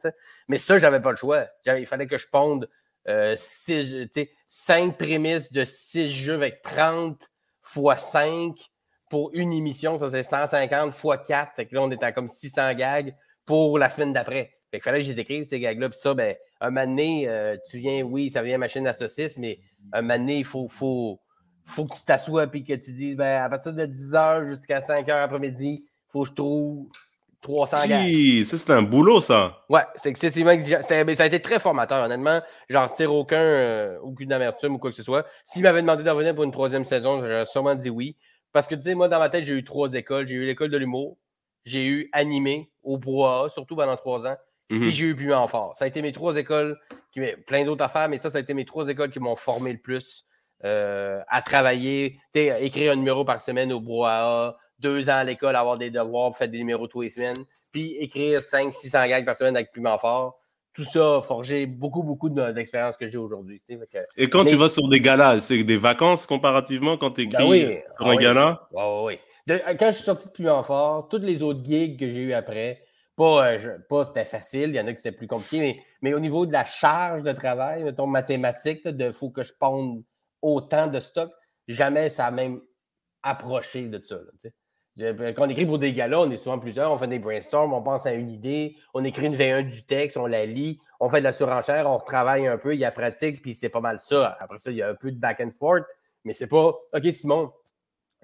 [0.49, 1.45] Mais ça, j'avais pas le choix.
[1.65, 2.69] Il fallait que je ponde
[3.07, 4.09] euh, six,
[4.47, 7.17] 5 prémices de 6 jeux avec 30
[7.61, 8.55] fois 5
[9.09, 9.97] pour une émission.
[9.99, 11.53] Ça, c'est 150 fois 4.
[11.55, 13.13] Fait que là, on était à comme 600 gags
[13.45, 14.57] pour la semaine d'après.
[14.71, 15.89] Fait qu'il fallait que je les écrive, ces gags-là.
[15.89, 19.37] Puis ça, ben, un moment donné, euh, tu viens, oui, ça vient machine à saucisse,
[19.37, 19.59] mais
[19.93, 21.19] un moment donné, il faut, faut,
[21.65, 24.81] faut que tu t'assoies et que tu dises, ben, à partir de 10 h jusqu'à
[24.81, 26.87] 5 h après-midi, il faut que je trouve
[27.45, 29.63] 300 si, ça, c'est un boulot, ça.
[29.69, 30.81] Ouais, c'est excessivement exigeant.
[30.81, 32.41] Ça a été très formateur, honnêtement.
[32.69, 35.25] J'en retire aucun, euh, aucune amertume ou quoi que ce soit.
[35.45, 38.17] S'il m'avait demandé d'en venir pour une troisième saison, j'aurais sûrement dit oui.
[38.51, 40.27] Parce que, tu sais, moi, dans ma tête, j'ai eu trois écoles.
[40.27, 41.17] J'ai eu l'école de l'humour,
[41.65, 44.37] j'ai eu animé au bois, surtout pendant trois ans,
[44.69, 44.89] et mhm.
[44.89, 45.75] j'ai eu Piment Fort.
[45.77, 46.77] Ça a été mes trois écoles,
[47.11, 49.71] qui, plein d'autres affaires, mais ça, ça a été mes trois écoles qui m'ont formé
[49.71, 50.25] le plus
[50.63, 55.77] euh, à travailler, écrire un numéro par semaine au bois deux ans à l'école, avoir
[55.77, 59.71] des devoirs, faire des numéros tous les semaines, puis écrire 500-600 gags par semaine avec
[59.71, 60.39] Piment Fort.
[60.73, 63.61] Tout ça a forgé beaucoup, beaucoup d'expérience que j'ai aujourd'hui.
[64.17, 67.77] Et quand tu vas sur des galas, c'est des vacances comparativement quand tu ben écris
[67.97, 68.67] sur ah un gala?
[68.73, 69.75] Oui, oui, oui.
[69.79, 72.84] quand je suis sorti de Piment Fort, toutes les autres gigs que j'ai eu après,
[73.15, 76.13] pas, euh, pas c'était facile, il y en a qui c'était plus compliqué, mais, mais,
[76.13, 80.03] au niveau de la charge de travail, mettons mathématique, il faut que je ponde
[80.41, 81.31] autant de stock,
[81.67, 82.61] jamais ça a même
[83.23, 84.17] approché de ça.
[84.97, 87.81] Quand on écrit pour des galas, on est souvent plusieurs, on fait des brainstorms, on
[87.81, 91.19] pense à une idée, on écrit une V1 du texte, on la lit, on fait
[91.19, 93.99] de la surenchère, on retravaille un peu, il y a pratique, puis c'est pas mal
[93.99, 94.37] ça.
[94.39, 95.83] Après ça, il y a un peu de back and forth,
[96.23, 97.51] mais c'est pas OK, Simon,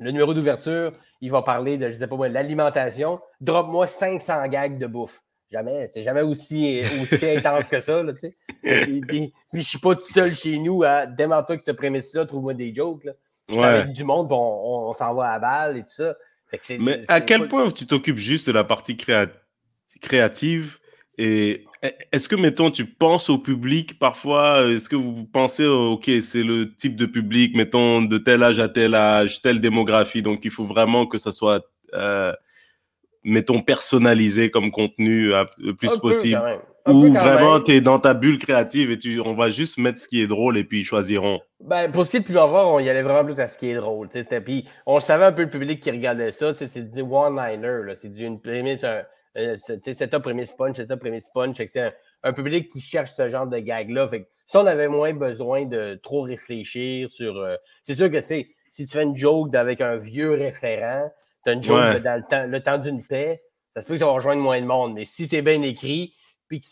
[0.01, 3.19] le numéro d'ouverture, il va parler de, je sais pas moi, l'alimentation.
[3.39, 5.21] Drop-moi 500 gags de bouffe.
[5.51, 8.01] Jamais, c'est jamais aussi, aussi intense que ça.
[8.01, 12.25] Là, puis, puis, je suis pas tout seul chez nous à démentir que ce prémisse-là,
[12.25, 13.03] trouve-moi des jokes.
[13.03, 13.13] Là.
[13.49, 16.15] Je avec du monde, on, on, s'en va à balle et tout ça.
[16.79, 18.97] Mais à quel point tu t'occupes juste de la partie
[20.01, 20.79] créative
[21.17, 26.43] et est-ce que, mettons, tu penses au public parfois Est-ce que vous pensez, OK, c'est
[26.43, 30.51] le type de public, mettons, de tel âge à tel âge, telle démographie, donc il
[30.51, 31.65] faut vraiment que ça soit,
[31.95, 32.33] euh,
[33.23, 36.39] mettons, personnalisé comme contenu euh, le plus possible?
[36.87, 40.07] Ou vraiment, tu es dans ta bulle créative et tu, on va juste mettre ce
[40.07, 41.39] qui est drôle et puis ils choisiront?
[41.59, 43.69] Ben, Pour ce qui est de plus on y allait vraiment plus à ce qui
[43.69, 44.09] est drôle.
[44.09, 48.23] Puis on savait un peu le public qui regardait ça, c'est du one-liner, c'est du
[48.23, 48.83] une prémisse,
[49.37, 51.57] euh, c'est un prémisse punch, c'est un prémisse punch.
[51.67, 54.09] C'est un, public qui cherche ce genre de gag-là.
[54.45, 57.37] Si on avait moins besoin de trop réfléchir sur.
[57.37, 58.47] Euh, c'est sûr que c'est.
[58.71, 61.11] Si tu fais une joke avec un vieux référent,
[61.45, 63.41] tu as une joke dans le temps, le temps d'une paix,
[63.75, 64.93] ça se peut que ça va rejoindre moins de monde.
[64.93, 66.13] Mais si c'est bien écrit,
[66.47, 66.67] puis que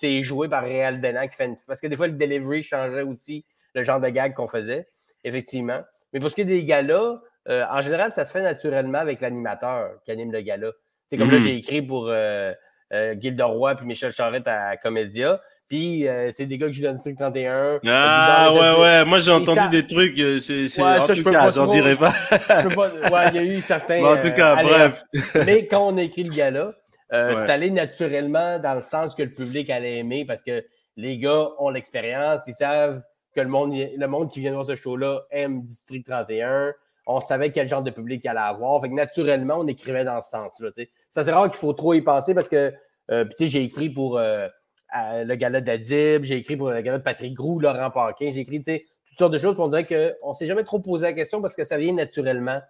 [0.00, 1.56] c'est joué par Réal Benan qui fait une...
[1.66, 3.44] Parce que des fois, le delivery changeait aussi
[3.74, 4.88] le genre de gag qu'on faisait,
[5.22, 5.80] effectivement.
[6.12, 9.20] Mais pour ce qui est des galas, euh, en général, ça se fait naturellement avec
[9.20, 10.72] l'animateur qui anime le gala.
[11.12, 11.44] C'est comme là, mhm.
[11.44, 12.54] j'ai écrit pour euh,
[12.94, 15.42] euh, puis Michel Charette à Comédia.
[15.68, 17.80] Puis euh, c'est des gars que je donne 31.
[17.86, 19.04] Ah ouais, ouais.
[19.04, 20.18] Moi, j'ai entendu des trucs.
[20.18, 22.14] Euh, c'est, en tout cas, j'en dirais pas.
[22.30, 24.02] ouais, il y a eu certains.
[24.02, 25.04] en tout cas, bref.
[25.44, 26.72] Mais quand on a écrit le gala,
[27.10, 30.64] c'est allé naturellement dans le sens que le public allait aimer parce que
[30.96, 32.40] les gars ont l'expérience.
[32.46, 33.02] Ils savent
[33.36, 36.72] que le monde, le monde qui vient voir ce show-là aime District 31
[37.06, 38.80] on savait quel genre de public il allait avoir.
[38.80, 40.70] Fait que naturellement, on écrivait dans ce sens-là.
[41.10, 42.72] Ça, c'est rare qu'il faut trop y penser parce que
[43.10, 44.48] euh, j'ai écrit pour euh,
[44.94, 48.62] le gala d'Adib, j'ai écrit pour le gala de Patrick Groux, Laurent Paquin, j'ai écrit
[48.62, 49.56] toutes sortes de choses.
[49.58, 52.60] on dirait qu'on ne s'est jamais trop posé la question parce que ça vient naturellement.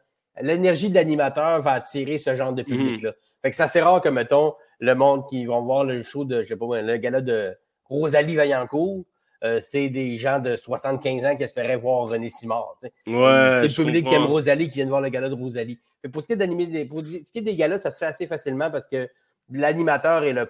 [0.40, 2.68] L'énergie de l'animateur va attirer ce genre de mhm.
[2.68, 3.12] public-là.
[3.42, 6.42] Fait que ça, c'est rare que, mettons, le monde qui va voir le show de,
[6.42, 7.54] je sais pas, le gala de
[7.84, 9.04] Rosalie Vaillancourt,
[9.44, 12.76] euh, c'est des gens de 75 ans qui espéraient voir René Simard.
[12.80, 15.80] c'est le public qui aime Rosalie qui vient de voir le gala de Rosalie.
[16.12, 18.06] pour ce qui est d'animer des, pour ce qui est des galas, ça se fait
[18.06, 19.08] assez facilement parce que
[19.50, 20.48] l'animateur est le,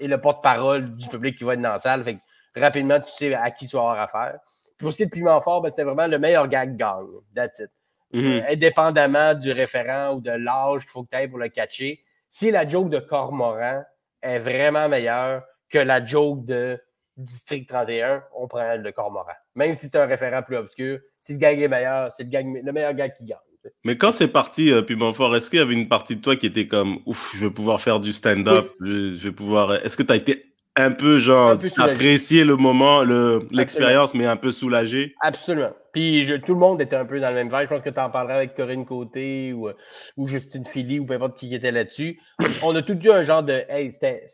[0.00, 2.04] le porte-parole du public qui va être dans la salle.
[2.04, 2.18] Fait
[2.54, 4.38] rapidement, tu sais à qui tu vas avoir affaire.
[4.78, 7.06] pour ce qui est de Piment Fort, ben, c'était vraiment le meilleur gag gagne.
[7.34, 7.70] That's it.
[8.12, 8.42] Mm-hmm.
[8.42, 12.00] Euh, indépendamment du référent ou de l'âge qu'il faut que tu aies pour le catcher,
[12.30, 13.82] si la joke de Cormoran
[14.22, 16.78] est vraiment meilleure que la joke de
[17.16, 19.32] District 31, on prend le Cormoran.
[19.54, 22.72] Même si c'est un référent plus obscur, si le gag est meilleur, c'est le, le
[22.72, 23.38] meilleur gag qui gagne.
[23.84, 26.66] Mais quand c'est parti, euh, est-ce qu'il y avait une partie de toi qui était
[26.66, 29.74] comme ouf, je vais pouvoir faire du stand-up, je, vais pouvoir.
[29.74, 33.02] Est-ce que tu as été un peu genre apprécier le moment,
[33.50, 35.14] l'expérience, mais un peu soulagé?
[35.20, 35.72] Absolument.
[35.92, 37.68] Puis tout le monde était un peu dans le même vibe.
[37.70, 39.68] Je pense que tu en parleras avec Corinne Côté ou,
[40.16, 42.18] ou Justine Philly ou peu importe qui était là-dessus.
[42.62, 44.26] On a tout eu un genre de Hey, c'était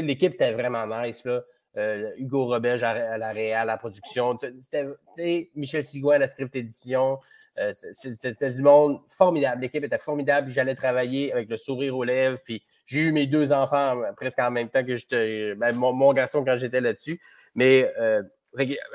[0.00, 1.22] l'équipe était vraiment nice.
[1.26, 1.42] Là.
[1.76, 4.38] Euh, Hugo Robert à, la réal, à la production.
[4.60, 7.18] C'était Michel Sigouin à la script édition.
[7.58, 9.62] Euh, c'était du monde formidable.
[9.62, 10.50] L'équipe était formidable.
[10.50, 12.38] J'allais travailler avec le sourire aux lèvres.
[12.44, 16.44] Puis j'ai eu mes deux enfants euh, presque en même temps que ben, mon, garçon
[16.44, 17.20] quand j'étais là-dessus.
[17.56, 17.90] Mais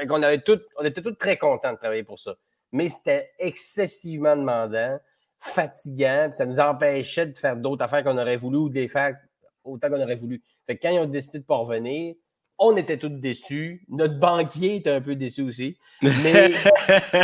[0.09, 2.35] on, avait tout, on était tous très contents de travailler pour ça.
[2.71, 4.99] mais c'était excessivement demandant,
[5.39, 9.17] fatigant, ça nous empêchait de faire d'autres affaires qu'on aurait voulu ou de les faire
[9.65, 10.41] autant qu'on aurait voulu.
[10.67, 12.15] Quand ils ont décidé de pas revenir,
[12.59, 13.81] on était tous déçus.
[13.89, 15.77] Notre banquier était un peu déçu aussi.
[16.01, 16.51] Mais,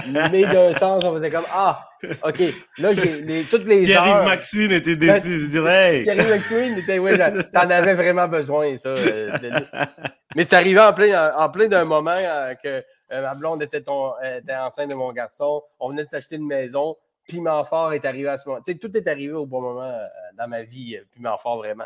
[0.31, 1.89] mais d'un sens, on faisait comme Ah,
[2.23, 2.41] OK,
[2.77, 6.03] là, j'ai les, toutes les Pierre-Yves McSween était déçu, je dirais.
[6.03, 7.11] Pierre-Yves McSween était, oui,
[7.53, 8.89] t'en avais vraiment besoin, ça.
[8.89, 9.37] Euh,
[10.35, 13.81] mais c'est arrivé en plein, en, plein d'un moment euh, que euh, ma blonde était,
[13.81, 15.63] ton, était enceinte de mon garçon.
[15.79, 16.95] On venait de s'acheter une maison.
[17.27, 18.61] Piment fort est arrivé à ce moment.
[18.61, 19.91] tout est arrivé au bon moment
[20.37, 21.85] dans ma vie, piment fort vraiment.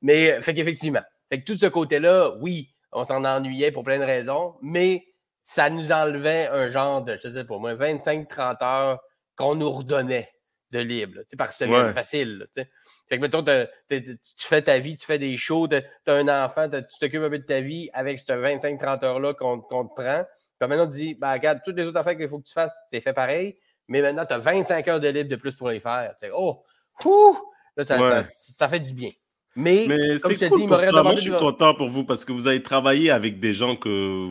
[0.00, 4.04] Mais, fait qu'effectivement, fait que tout ce côté-là, oui, on s'en ennuyait pour plein de
[4.04, 5.06] raisons, mais
[5.44, 9.00] ça nous enlevait un genre de, je sais pas moi, 25-30 heures
[9.36, 10.30] qu'on nous redonnait
[10.70, 12.46] de libre, sais, par semaine, facile.
[12.54, 12.68] fait
[13.10, 16.82] que, mettons, tu fais ta vie, tu fais des shows, tu as un enfant, tu
[17.00, 20.24] t'occupes un peu de ta vie avec ces 25-30 heures-là qu'on te prend.
[20.58, 22.74] Puis maintenant, tu dis, ben, regarde, toutes les autres affaires qu'il faut que tu fasses,
[22.90, 25.80] c'est fait pareil, mais maintenant, tu as 25 heures de libre de plus pour les
[25.80, 26.14] faire.
[26.34, 26.62] oh,
[27.76, 29.10] là, ça, fait du bien.
[29.60, 31.02] Mais, comme je te dis, il m'aurait demandé.
[31.02, 34.30] Moi, je suis content pour vous parce que vous avez travaillé avec des gens que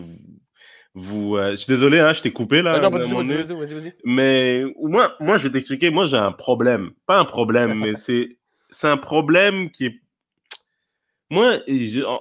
[0.93, 1.37] vous.
[1.37, 2.79] Euh, je suis désolé, hein, je t'ai coupé là.
[2.79, 3.93] Non, non, vas-y, vas-y, vas-y.
[4.03, 5.89] Mais moi, moi, je vais t'expliquer.
[5.89, 6.91] Moi, j'ai un problème.
[7.05, 7.93] Pas un problème, mais
[8.71, 10.01] c'est un problème qui est.
[11.31, 11.59] Moi,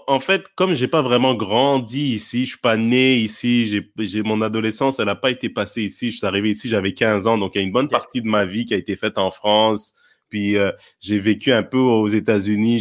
[0.07, 4.43] en fait, comme j'ai pas vraiment grandi ici, je suis pas né ici, j'ai mon
[4.43, 6.11] adolescence, elle n'a pas été passée ici.
[6.11, 8.27] Je suis arrivé ici, j'avais 15 ans, donc il y a une bonne partie de
[8.27, 9.95] ma vie qui a été faite en France.
[10.29, 12.81] Puis euh, j'ai vécu un peu aux États-Unis.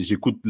[0.00, 0.40] J'écoute,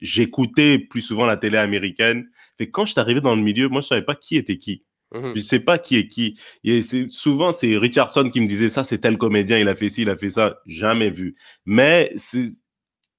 [0.00, 2.28] j'écoutais plus souvent la télé américaine.
[2.58, 4.84] Fait quand je suis arrivé dans le milieu, moi je savais pas qui était qui.
[5.12, 6.38] Mmh je sais pas qui est qui.
[6.64, 10.02] Et souvent c'est Richardson qui me disait ça, c'est tel comédien, il a fait ci,
[10.02, 10.58] il a fait ça.
[10.66, 11.36] Jamais vu.
[11.64, 12.14] Mais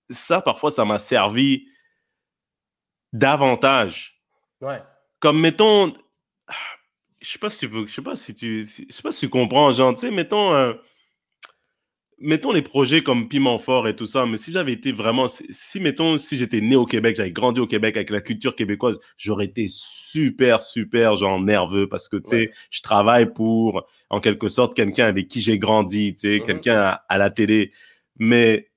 [0.10, 1.68] ça parfois ça m'a servi
[3.14, 4.22] davantage.
[4.62, 4.82] Ouais.
[5.20, 5.94] Comme mettons,
[7.26, 9.30] je sais pas si tu, je sais pas si tu, je sais pas si tu
[9.30, 10.54] comprends, genre, tu sais, mettons.
[10.54, 10.74] Euh,
[12.20, 15.80] mettons les projets comme Piment Fort et tout ça, mais si j'avais été vraiment, si,
[15.80, 19.46] mettons, si j'étais né au Québec, j'avais grandi au Québec avec la culture québécoise, j'aurais
[19.46, 24.76] été super, super, genre nerveux parce que, tu sais, je travaille pour, en quelque sorte,
[24.76, 27.72] quelqu'un avec qui j'ai grandi, tu sais, mmh quelqu'un à, la télé.
[28.18, 28.70] Mais,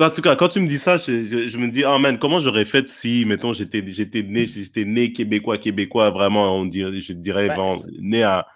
[0.00, 2.64] en tout cas, quand tu me dis ça, je, me dis, oh man, comment j'aurais
[2.64, 7.48] fait si, mettons, j'étais, j'étais né, j'étais né québécois, québécois, vraiment, on dirait, je dirais,
[7.48, 8.46] ben né à,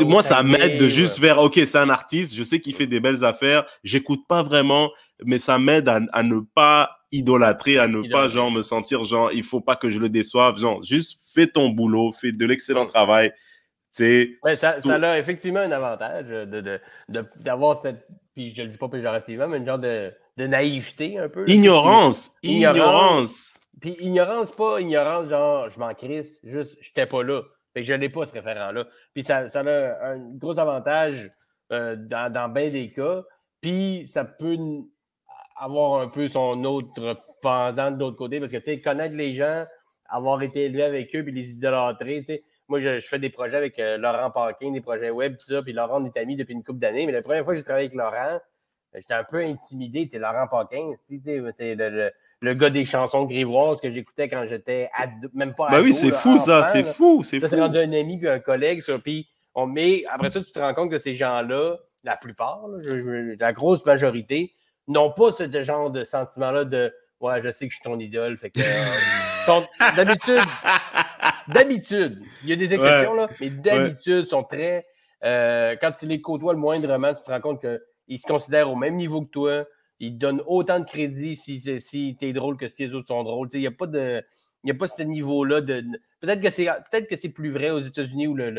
[0.00, 3.00] moi, ça m'aide de juste faire, OK, c'est un artiste, je sais qu'il fait des
[3.00, 4.90] belles affaires, j'écoute pas vraiment,
[5.24, 9.42] mais ça m'aide à, ne pas idolâtrer, à ne pas, genre, me sentir, genre, il
[9.42, 13.32] faut pas que je le déçoive, genre, juste fais ton boulot, fais de l'excellent travail.
[13.98, 16.80] Ouais, ça, ça, a effectivement un avantage de,
[17.36, 21.28] d'avoir de, cette, puis je le dis pas péjorativement, mais une genre de, naïveté un
[21.28, 21.48] peu.
[21.48, 23.58] ignorance, ignorance.
[23.80, 27.42] Puis ignorance, pas ignorance, genre, je m'en crisse, juste, j'étais pas là.
[27.74, 28.86] Fait je n'ai pas ce référent-là.
[29.14, 31.30] Puis ça, ça, a un gros avantage
[31.72, 33.22] euh, dans, dans bien des cas.
[33.60, 34.56] Puis ça peut
[35.56, 38.40] avoir un peu son autre pendant de l'autre côté.
[38.40, 39.64] Parce que, tu sais, connaître les gens,
[40.08, 42.44] avoir été élevé avec eux, puis les idolâtrer, tu sais.
[42.68, 45.60] Moi, je, fais des projets avec euh, Laurent Parkin, des projets web, tout ça.
[45.60, 47.04] Puis Laurent, on est amis depuis une couple d'années.
[47.04, 48.38] Mais la première fois que j'ai travaillé avec Laurent,
[48.94, 50.04] j'étais un peu intimidé.
[50.04, 52.12] Tu sais, Laurent Parkin, c'est le le
[52.42, 54.88] gars des chansons grivoises que j'écoutais quand j'étais
[55.34, 57.46] même pas Ben oui, c'est fou ça, c'est fou, c'est fou.
[57.46, 58.98] Ça, c'est rendu un ami puis un collègue, ça.
[58.98, 62.62] Puis on met, après ça, tu te rends compte que ces gens-là, la plupart,
[63.38, 64.54] la grosse majorité,
[64.88, 68.38] n'ont pas ce genre de sentiment-là de Ouais, je sais que je suis ton idole.
[68.38, 69.60] Fait que, euh,
[69.94, 70.40] d'habitude,
[71.48, 74.86] d'habitude, il y a des exceptions, là, mais d'habitude, sont très.
[75.22, 78.76] Euh, quand tu les côtoies le moindrement, tu te rends compte qu'ils se considèrent au
[78.76, 79.66] même niveau que toi
[80.00, 83.22] il donne autant de crédit si, si tu es drôle que si les autres sont
[83.22, 83.48] drôles.
[83.52, 84.22] Il n'y a pas de.
[84.64, 85.84] Il a pas ce niveau-là de.
[86.20, 88.50] Peut-être que c'est peut-être que c'est plus vrai aux États-Unis où le,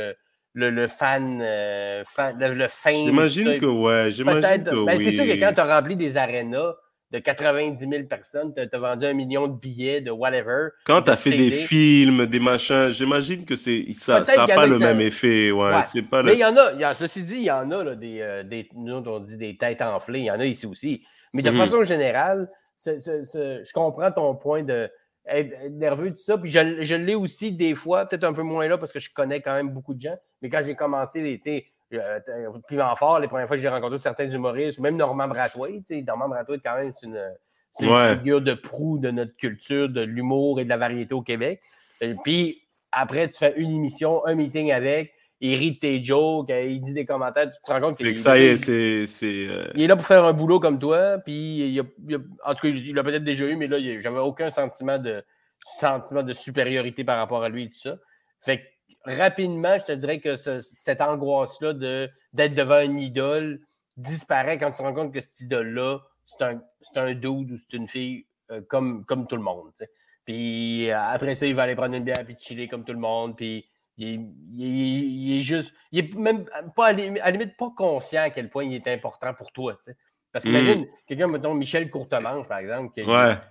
[0.53, 5.39] le, le, fan, euh, le, le J'imagine que ouais, j'imagine que ben, C'est sûr que
[5.39, 6.75] quand tu as rempli des arénas
[7.11, 10.69] de 90 000 personnes, tu as, vendu un million de billets, de whatever.
[10.85, 14.79] Quand tu as fait des films, des machins, j'imagine que c'est ça n'a pas le
[14.79, 15.51] même effet.
[15.51, 17.69] Ouais, C'est pas Mais il y en a, y a, ceci dit, il y en
[17.71, 20.45] a là, des, euh, des, nous on dit des têtes enflées, il y en a
[20.45, 21.03] ici aussi.
[21.33, 22.49] Mais de mmh façon générale,
[22.85, 24.89] je comprends ton point de
[25.25, 26.37] être nerveux, tout ça.
[26.37, 29.11] Puis je, je l'ai aussi des fois, peut-être un peu moins là parce que je
[29.13, 30.17] connais quand même beaucoup de gens.
[30.41, 32.19] Mais quand j'ai commencé, l'été, euh,
[32.67, 35.69] Piment Fort, les premières fois que j'ai rencontré certains humoristes, ou même Normand Bratois,
[36.05, 40.63] Normand Bratois, quand même, c'est une, figure de proue de notre culture, de l'humour et
[40.63, 41.61] de la variété au Québec.
[42.01, 46.49] Et puis après, tu fais une émission, un meeting avec, il rit de tes jokes,
[46.51, 49.47] euh, il dit des commentaires, tu te rends compte qu'il ça y est, c'est.
[49.49, 51.83] Euh, il est là pour faire un boulot comme toi, puis il a,
[52.45, 55.23] en tout cas, il l'a peut-être déjà eu, mais là, j'avais aucun sentiment de,
[55.79, 57.97] sentiment de supériorité par rapport à lui et tout ça.
[58.41, 58.63] Fait
[59.03, 63.61] rapidement, je te dirais que cette angoisse-là d'être devant une idole
[63.97, 66.61] disparaît quand tu te rends compte que cette idole-là, c'est un,
[66.95, 69.71] un dude ou c'est une fille euh, comme, comme tout le monde.
[70.25, 72.99] Puis euh, après ça, il va aller prendre une bière puis chiller comme tout le
[72.99, 73.35] monde.
[73.35, 73.65] Puis
[74.01, 75.73] il, est juste.
[75.91, 76.45] Il est même
[76.75, 79.77] pas à la limite pas conscient à quel point il est important pour toi.
[80.31, 80.87] Parce qu'imagine, mm.
[81.07, 83.01] quelqu'un, mettons, Michel Courtemanche, par exemple, que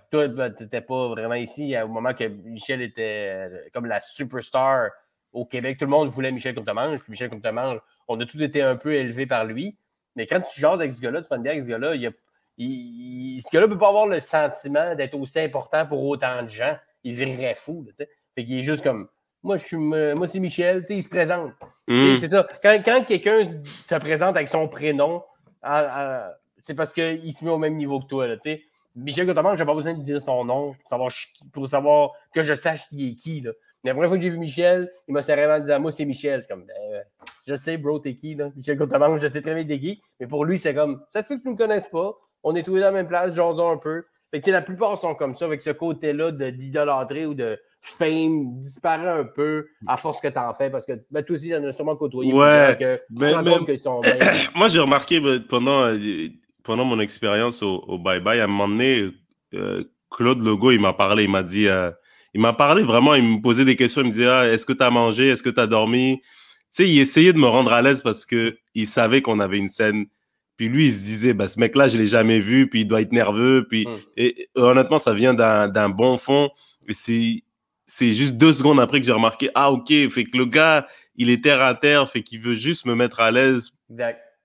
[0.09, 3.99] toi, ben, tu n'étais pas vraiment ici au moment que Michel était euh, comme la
[3.99, 4.89] superstar
[5.31, 5.77] au Québec.
[5.77, 8.93] Tout le monde voulait Michel Courtemanche, puis Michel Courtemanche, on a tous été un peu
[8.93, 9.77] élevés par lui.
[10.15, 12.11] Mais quand tu jases avec ce gars-là, tu prends bien avec ce gars-là, il,
[12.57, 16.49] il, ce gars-là ne peut pas avoir le sentiment d'être aussi important pour autant de
[16.49, 16.75] gens.
[17.03, 17.85] Il virerait fou.
[17.87, 19.07] Là, fait qu'il est juste comme
[19.43, 21.51] moi, je suis moi, c'est Michel, il se présente.
[21.87, 22.19] Mm.
[22.19, 22.47] C'est ça.
[22.61, 25.23] Quand, quand quelqu'un se présente avec son prénom,
[26.61, 28.27] c'est parce qu'il se met au même niveau que toi.
[28.27, 28.37] Là,
[28.95, 31.11] Michel Cotamant, je n'ai pas besoin de dire son nom pour savoir,
[31.53, 33.41] pour savoir que je sache qui est qui.
[33.41, 33.51] Là.
[33.83, 36.45] La première fois que j'ai vu Michel, il m'a sérieusement dit Moi, c'est Michel.
[36.47, 37.03] Comme, ben,
[37.47, 38.49] je sais, bro, t'es qui, là?
[38.55, 40.01] Michel Cotamant, je sais très bien t'es qui.
[40.19, 42.13] Mais pour lui, c'est comme Ça se fait que tu ne me connaisses pas.
[42.43, 44.03] On est tous dans la même place, jasons un peu.
[44.31, 49.09] Fait que, la plupart sont comme ça, avec ce côté-là d'idolâtrer ou de fame disparaît
[49.09, 51.55] un peu à force que tu en fais parce que ben, toi aussi, il y
[51.55, 52.31] en a sûrement côtoyé.
[52.31, 52.77] Ouais.
[52.79, 53.01] Que,
[54.55, 55.97] Moi, j'ai remarqué ben, pendant, euh,
[56.63, 59.09] pendant mon expérience au, Bye Bye, à un moment donné,
[59.55, 61.89] euh, Claude Logo, il m'a parlé, il m'a dit, euh,
[62.33, 64.73] il m'a parlé vraiment, il me posait des questions, il me disait, ah, est-ce que
[64.73, 66.21] tu as mangé, est-ce que tu as dormi?
[66.21, 69.67] Tu sais, il essayait de me rendre à l'aise parce qu'il savait qu'on avait une
[69.67, 70.05] scène
[70.61, 72.85] puis lui, il se disait, bah, ce mec-là, je ne l'ai jamais vu, puis il
[72.85, 73.65] doit être nerveux.
[73.67, 73.97] Puis hum.
[74.15, 76.51] et, honnêtement, ça vient d'un bon fond.
[76.87, 77.43] Et
[77.93, 80.87] c'est juste deux secondes après que j'ai remarqué, ah, ok, fait que le gars,
[81.17, 83.73] il est terre à terre, fait qu'il veut juste me mettre à l'aise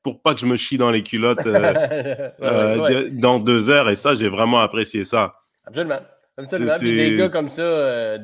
[0.03, 3.88] pour pas que je me chie dans les culottes euh, euh, dans deux heures.
[3.88, 5.36] Et ça, j'ai vraiment apprécié ça.
[5.64, 6.01] Absolument.
[6.36, 6.78] Absolument.
[6.80, 8.18] des gars comme ça, euh,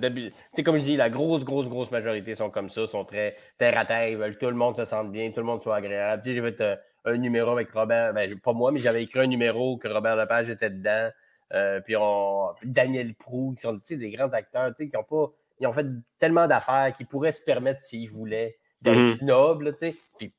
[0.54, 3.78] c'est comme je dis, la grosse, grosse, grosse majorité sont comme ça, sont très terre
[3.78, 5.76] à terre, ils veulent que tout le monde se sente bien, tout le monde soit
[5.76, 6.20] agréable.
[6.24, 9.86] Tu sais, un numéro avec Robert, ben, pas moi, mais j'avais écrit un numéro que
[9.86, 11.10] Robert Lepage était dedans.
[11.52, 15.32] Euh, puis on, Daniel Prou, qui sont des grands acteurs qui ont pas.
[15.60, 15.86] Ils ont fait
[16.18, 19.76] tellement d'affaires qu'ils pourraient se permettre, s'ils voulaient, d'être mm nobles.
[20.18, 20.34] Puis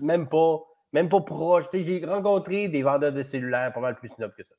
[0.00, 0.60] même pas,
[0.92, 1.64] même pas proche.
[1.72, 4.54] J'ai rencontré des vendeurs de cellulaires pas mal plus nobles que ça.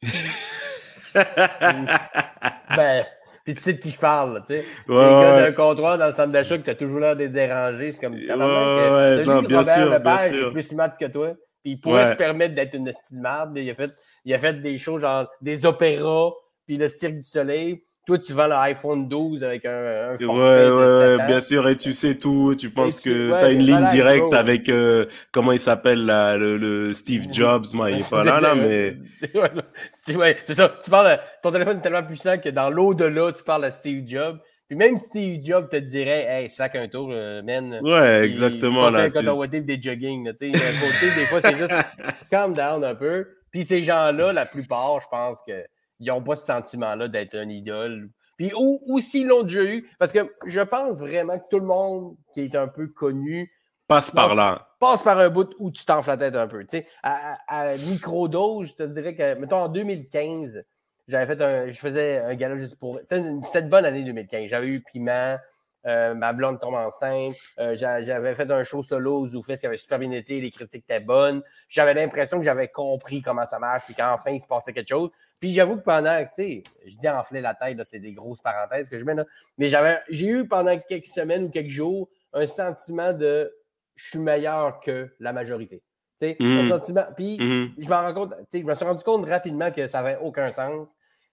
[2.75, 3.05] ben,
[3.43, 4.65] puis tu sais de qui je parle, tu sais.
[4.87, 7.91] les gars d'un comptoir dans le centre d'achat que tu as toujours l'air de déranger,
[7.91, 8.13] c'est comme.
[8.13, 10.51] Ouais, ouais, non, bien sûr, Lepage, bien sûr.
[10.53, 11.33] plus smart que toi.
[11.61, 13.57] Puis il pourrait se permettre d'être une estime marde.
[13.57, 13.91] Il a, fait,
[14.25, 16.31] il a fait des choses genre des opéras,
[16.65, 17.83] puis le Cirque du Soleil.
[18.05, 21.65] Toi, tu vends l'iPhone 12 avec un, un Ouais, ouais, bien sûr.
[21.69, 22.53] Et tu sais tout.
[22.59, 26.93] Tu penses que tu as une ligne directe avec, euh, comment il s'appelle, le, le,
[26.93, 27.67] Steve Jobs?
[27.73, 28.97] Moi, il est pas là, là, mais...
[30.13, 30.77] ouais, c'est ça.
[30.83, 34.37] Tu parles, ton téléphone est tellement puissant que dans l'au-delà, tu parles à Steve Jobs.
[34.67, 37.79] Puis même Steve Jobs te dirait, hey, sac un tour, euh, man.
[37.81, 38.89] Ouais, exactement.
[38.89, 41.73] Là, quand on des jogging, tu sais, côté, des fois, c'est juste
[42.29, 43.25] calm down un peu.
[43.53, 48.09] Puis ces gens-là, la plupart, je pense qu'ils n'ont pas ce sentiment-là d'être un idole.
[48.35, 52.17] Puis ou, s'ils l'ont déjà eu, parce que je pense vraiment que tout le monde
[52.33, 53.49] qui est un peu connu
[53.87, 54.69] passe par là.
[54.79, 56.65] Passe par un bout où tu t'enfles la tête un peu.
[56.65, 60.65] Tu sais, à, à microdose, je te dirais que, mettons, en 2015,
[61.07, 61.69] j'avais fait un.
[61.69, 62.99] Je faisais un gala juste pour.
[63.01, 64.49] C'était une bonne année 2015.
[64.49, 65.37] J'avais eu Piment,
[65.85, 67.35] euh, ma blonde tombe enceinte.
[67.59, 70.85] Euh, j'avais fait un show solo aux Zoufest qui avait super bien été, les critiques
[70.89, 71.41] étaient bonnes.
[71.69, 75.09] J'avais l'impression que j'avais compris comment ça marche, puis qu'enfin il se passait quelque chose.
[75.39, 78.89] Puis j'avoue que pendant, tu sais, je dis enfler la tête, c'est des grosses parenthèses
[78.89, 79.25] que je mets là,
[79.57, 83.53] mais j'avais, j'ai eu pendant quelques semaines ou quelques jours un sentiment de
[83.95, 85.83] je suis meilleur que la majorité.
[86.39, 86.69] Mmh.
[86.69, 87.05] sentiment.
[87.15, 87.75] Puis mmh.
[87.79, 90.87] je me rends compte, je me suis rendu compte rapidement que ça n'avait aucun sens.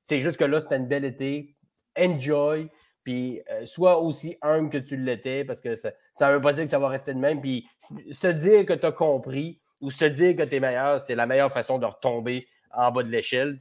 [0.04, 1.54] C'est juste que là, c'était une belle été.
[1.98, 2.68] Enjoy.
[3.04, 5.92] Puis euh, sois aussi humble que tu l'étais, parce que ça
[6.28, 7.40] ne veut pas dire que ça va rester de même.
[7.40, 7.66] Puis
[8.12, 11.26] se dire que tu as compris ou se dire que tu es meilleur, c'est la
[11.26, 13.58] meilleure façon de retomber en bas de l'échelle.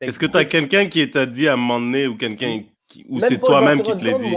[0.00, 2.62] Est-ce que tu as quelqu'un qui t'a dit à un moment donné ou quelqu'un
[3.08, 4.34] ou c'est toi-même qui te l'a dit?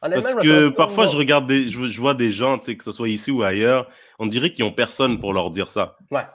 [0.00, 3.42] Parce que parfois, je regarde des, je, vois des gens, que ce soit ici ou
[3.42, 5.96] ailleurs, on dirait qu'ils n'ont personne pour leur dire ça.
[6.10, 6.26] Ouais.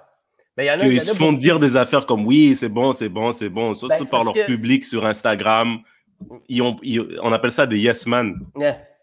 [0.57, 3.09] Ben, y en a, Qu'ils se font dire des affaires comme oui, c'est bon, c'est
[3.09, 3.75] bon, c'est bon.
[3.75, 5.77] Soit ben, par leur public sur Instagram.
[7.21, 8.39] On appelle ça des yes man.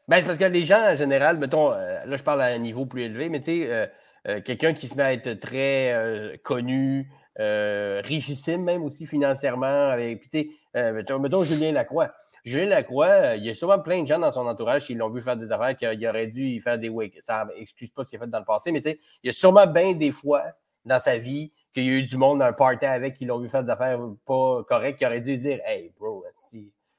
[0.08, 2.58] Ben, c'est parce que les gens, en général, mettons, euh, là, je parle à un
[2.58, 3.86] niveau plus élevé, mais tu sais, euh,
[4.28, 10.52] euh, quelqu'un qui se met à être très connu, richissime même aussi financièrement, avec, tu
[10.74, 12.12] sais, mettons, Julien Lacroix.
[12.44, 15.20] Julien Lacroix, il y a souvent plein de gens dans son entourage qui l'ont vu
[15.20, 17.18] faire des affaires qu'il aurait dû faire des wake.
[17.26, 19.30] Ça excuse pas ce qu'il a fait dans le passé, mais tu sais, il y
[19.30, 20.44] a sûrement bien des fois
[20.84, 23.40] dans sa vie qu'il y a eu du monde dans un party avec qui l'ont
[23.40, 26.15] vu faire des affaires pas correctes, qui aurait dû dire Hey, bro,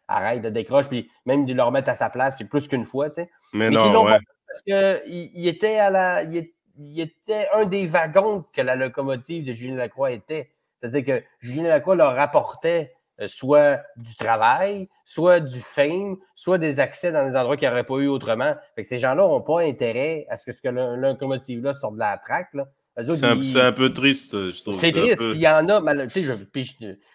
[0.08, 3.10] arrête, de décroche, puis même de le remettre à sa place, puis plus qu'une fois,
[3.10, 3.30] tu sais.
[3.54, 4.20] Mais, non, ouais.
[4.48, 6.24] Parce qu'il il était à la.
[6.24, 10.52] Il, était un des wagons que la locomotive de Julien Lacroix était.
[10.80, 16.80] C'est-à-dire que Julien Lacroix leur rapportait euh, soit du travail, soit du fame, soit des
[16.80, 18.56] accès dans des endroits qu'il n'y aurait pas eu autrement.
[18.76, 22.00] Fait que ces gens-là n'ont pas intérêt à ce que, ce que locomotive-là sorte de
[22.00, 22.50] la traque.
[23.04, 24.80] C'est un, peu triste, je trouve.
[24.80, 25.22] C'est triste.
[25.22, 26.34] il y en a, je,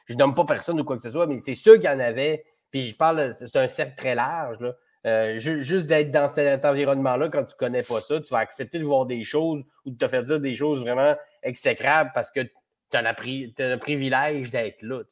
[0.08, 1.98] je, nomme pas personne ou quoi que ce soit, mais c'est sûr qu'il y en
[1.98, 2.44] avait.
[2.72, 4.58] Puis je parle, c'est un cercle très large.
[4.58, 4.74] Là.
[5.04, 8.78] Euh, juste d'être dans cet environnement-là, quand tu ne connais pas ça, tu vas accepter
[8.78, 12.40] de voir des choses ou de te faire dire des choses vraiment exécrables parce que
[12.40, 15.02] tu as, le privilège d'être là.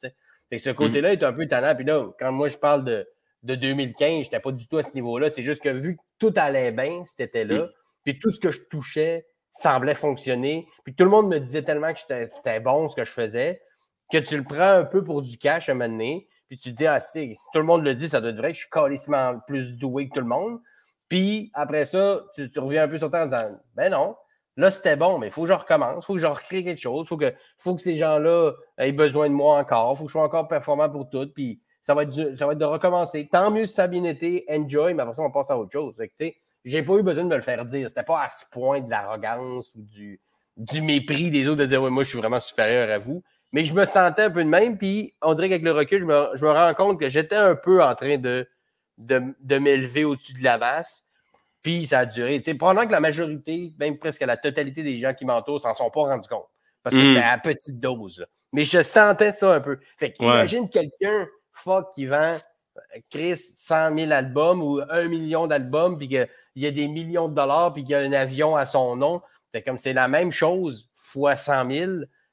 [0.49, 0.73] Fait ce mmh.
[0.73, 1.75] côté-là est un peu tannant.
[1.75, 3.07] Puis là, quand moi je parle de,
[3.43, 5.29] de 2015, je n'étais pas du tout à ce niveau-là.
[5.29, 7.69] C'est juste que vu que tout allait bien, c'était là, mmh.
[8.03, 11.93] puis tout ce que je touchais semblait fonctionner, puis tout le monde me disait tellement
[11.93, 13.61] que c'était bon ce que je faisais,
[14.09, 16.73] que tu le prends un peu pour du cash à un moment donné, puis tu
[16.73, 18.69] te dis, ah, si, tout le monde le dit, ça doit être vrai je suis
[18.69, 20.59] carrément plus doué que tout le monde.
[21.07, 24.17] Puis après ça, tu, reviens un peu sur terre en disant, ben non,
[24.57, 26.81] Là, c'était bon, mais il faut que je recommence, il faut que je recrée quelque
[26.81, 30.03] chose, il faut que, faut que ces gens-là aient besoin de moi encore, il faut
[30.03, 32.65] que je sois encore performant pour tout, puis ça va être, ça va être de
[32.65, 33.29] recommencer.
[33.31, 35.95] Tant mieux si ça bien été, enjoy, mais après ça, on passe à autre chose.
[36.65, 37.87] J'ai pas eu besoin de me le faire dire.
[37.87, 40.19] C'était pas à ce point de l'arrogance ou du,
[40.57, 43.23] du mépris des autres de dire, moi, je suis vraiment supérieur à vous.
[43.53, 46.05] Mais je me sentais un peu de même, puis on dirait qu'avec le recul, je
[46.05, 48.47] me, je me rends compte que j'étais un peu en train de,
[48.97, 51.03] de, de m'élever au-dessus de la masse.
[51.61, 52.41] Puis ça a duré.
[52.57, 56.01] pendant que la majorité, même presque la totalité des gens qui m'entourent s'en sont pas
[56.01, 56.47] rendus compte.
[56.81, 57.13] Parce que hmm.
[57.13, 58.25] c'était à petite dose.
[58.53, 59.79] Mais je sentais ça un peu.
[59.97, 62.35] Fait que imagine quelqu'un, fuck, qui vend
[62.77, 67.29] euh, Chris 100 000 albums ou 1 million d'albums, puis qu'il y a des millions
[67.29, 69.21] de dollars, puis qu'il y a un avion à son nom.
[69.53, 71.91] C'est comme c'est la même chose fois 100 000.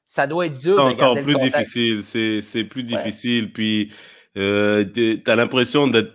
[0.09, 0.75] Ça doit être dur.
[0.75, 2.03] C'est encore plus difficile.
[2.03, 3.53] C'est plus difficile.
[3.53, 3.93] Puis,
[4.37, 6.11] euh, tu as l'impression d'être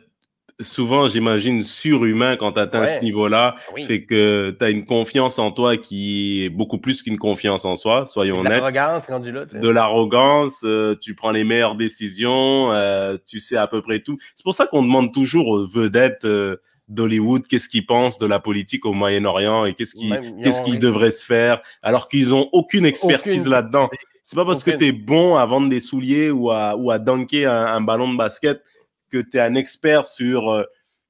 [0.61, 3.57] souvent, j'imagine, surhumain quand tu atteins ce niveau-là.
[3.77, 7.65] c'est Fait que tu as une confiance en toi qui est beaucoup plus qu'une confiance
[7.65, 8.53] en soi, soyons honnêtes.
[8.53, 9.45] De l'arrogance rendu là.
[9.47, 14.17] De l'arrogance, euh, tu prends les meilleures décisions, euh, tu sais à peu près tout.
[14.37, 16.57] C'est pour ça qu'on demande toujours aux vedettes euh,
[16.89, 20.12] d'Hollywood qu'est-ce qu'ils pensent de la politique au Moyen-Orient et qu'est-ce qui,
[20.43, 23.89] qu'est-ce qui devrait se faire, alors qu'ils ont aucune expertise là-dedans.
[24.22, 26.99] C'est pas parce que tu es bon à vendre des souliers ou à, ou à
[26.99, 28.62] dunker un ballon de basket
[29.11, 30.64] que tu es un expert sur euh,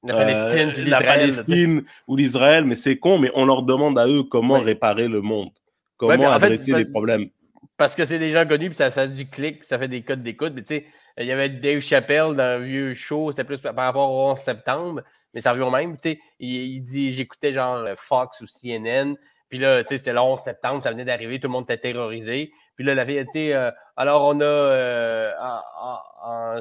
[0.07, 4.59] la Palestine, euh, ou l'Israël, mais c'est con, mais on leur demande à eux comment
[4.59, 5.49] réparer le monde,
[5.97, 7.29] comment adresser les problèmes.
[7.77, 10.53] Parce que c'est gens connus, puis ça fait du clic, ça fait des codes d'écoute.
[10.55, 10.85] Mais tu sais,
[11.19, 14.37] il y avait Dave Chappelle dans un vieux show, c'était plus par rapport au 11
[14.37, 15.01] septembre,
[15.35, 15.97] mais ça revient au même.
[15.97, 19.15] Tu sais, il, dit j'écoutais genre Fox ou CNN,
[19.49, 21.77] puis là, tu sais, c'était le 11 septembre, ça venait d'arriver, tout le monde était
[21.77, 22.51] terrorisé.
[22.75, 25.31] Puis là, la vérité, euh, alors on a, euh,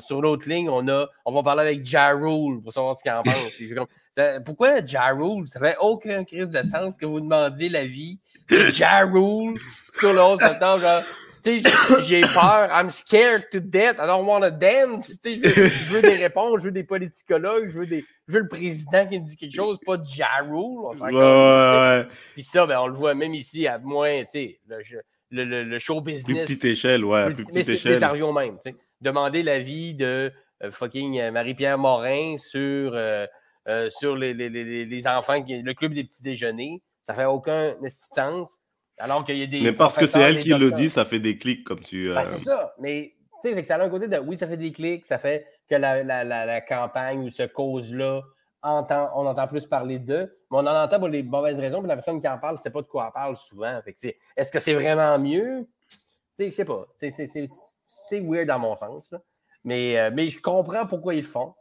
[0.01, 3.13] sur l'autre ligne, on a, on va parler avec Ja Rule pour savoir ce qu'il
[3.13, 3.35] en pense.
[4.17, 5.49] Euh, pourquoi Ja Rule?
[5.49, 9.59] Ça fait aucun crise de sens que vous demandiez l'avis de Ja Rule
[9.99, 11.03] sur le 11 septembre.
[11.45, 12.71] j'ai peur.
[12.71, 13.97] I'm scared to death.
[13.99, 15.11] I don't want to dance.
[15.25, 16.61] Je, je veux des réponses.
[16.61, 17.71] Je veux des politicologues.
[17.71, 20.97] Je veux, des, je veux le président qui me dit quelque chose, pas Ja Rule.
[20.99, 24.61] Ouais, ouais, Puis ça, ben, on le voit même ici à moins, tu sais,
[25.31, 26.47] le, le, show business.
[26.47, 27.27] Plus petite échelle, ouais.
[27.27, 27.99] Plus, petite mais, échelle.
[27.99, 28.59] ça revient au même.
[29.01, 33.27] Demander l'avis de euh, fucking euh, Marie-Pierre Morin sur, euh,
[33.91, 38.51] sur les, les, les, les, enfants, le club des petits déjeuners, ça fait aucun sens.
[38.99, 39.61] Alors qu'il y a des.
[39.61, 42.11] Mais parce que c'est elle qui le dit, ça fait des clics comme tu.
[42.15, 42.75] Ben, c'est ça.
[42.79, 43.17] Mais
[43.49, 45.75] tu sais, ça a un côté de oui, ça fait des clics, ça fait que
[45.75, 48.23] la, la, campagne ou ce cause-là
[48.65, 51.97] on entend plus parler d'eux, mais on en entend pour les mauvaises raisons, puis la
[51.97, 53.81] personne qui en parle, c'est pas de quoi elle parle souvent.
[54.37, 55.69] Est-ce que c'est vraiment mieux?
[56.39, 56.87] Je sais pas.
[57.87, 59.15] C'est weird dans mon sens.
[59.65, 61.55] Mais, euh, mais je comprends pourquoi ils le font.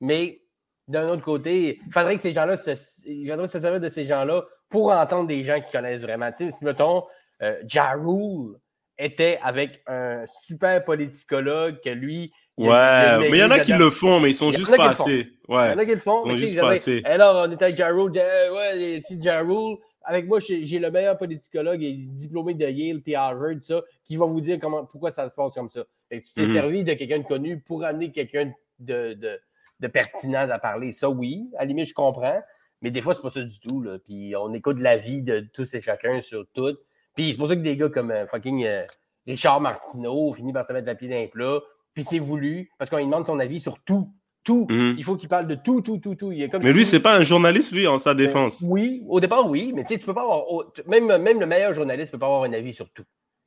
[0.00, 0.40] Mais
[0.88, 4.90] d'un autre côté, il faudrait que ces gens-là se, se servir de ces gens-là pour
[4.92, 6.30] entendre des gens qui connaissent vraiment.
[6.36, 7.04] si, mettons,
[7.42, 8.56] euh, Ja Rule
[8.98, 13.90] était avec un super politicologue que lui, Ouais, mais il y en a qui le
[13.90, 15.30] font, mais ils sont juste pas assez.
[15.46, 15.68] Ouais.
[15.68, 16.24] Il y en a qui le font.
[16.24, 17.02] Ils sont juste pas assez.
[17.04, 18.10] Alors, on était avec Jarrell.
[18.10, 19.76] Ouais, si Jarrell,
[20.06, 24.26] avec moi, j'ai le meilleur politicologue et diplômé de Yale puis Harvard, ça, qui va
[24.26, 25.84] vous dire comment, pourquoi ça se passe comme ça.
[26.10, 26.54] Et tu t'es mhm.
[26.54, 29.40] servi de quelqu'un de connu pour amener quelqu'un de, de,
[29.80, 30.92] de, pertinent à parler.
[30.92, 32.40] Ça, oui, à la limite, je comprends.
[32.82, 33.82] Mais des fois, c'est pas ça du tout.
[33.82, 33.98] Là.
[33.98, 36.76] Puis on écoute la vie de tous et chacun sur tout.
[37.16, 38.84] Puis c'est pour ça que des gars comme euh, fucking euh,
[39.26, 41.60] Richard Martineau finissent par se mettre la pied d'un plat
[41.96, 44.12] puis c'est voulu, parce qu'on lui demande son avis sur tout.
[44.44, 44.66] Tout.
[44.70, 44.94] Mhm.
[44.98, 46.30] Il faut qu'il parle de tout, tout, tout, tout.
[46.30, 48.62] Il comme mais lui, c'est pas un journaliste, lui, en sa ben, défense.
[48.64, 50.44] oui, au départ, oui, mais tu sais, tu peux pas avoir.
[50.86, 53.02] Même, même le meilleur journaliste peut pas avoir un avis sur tout.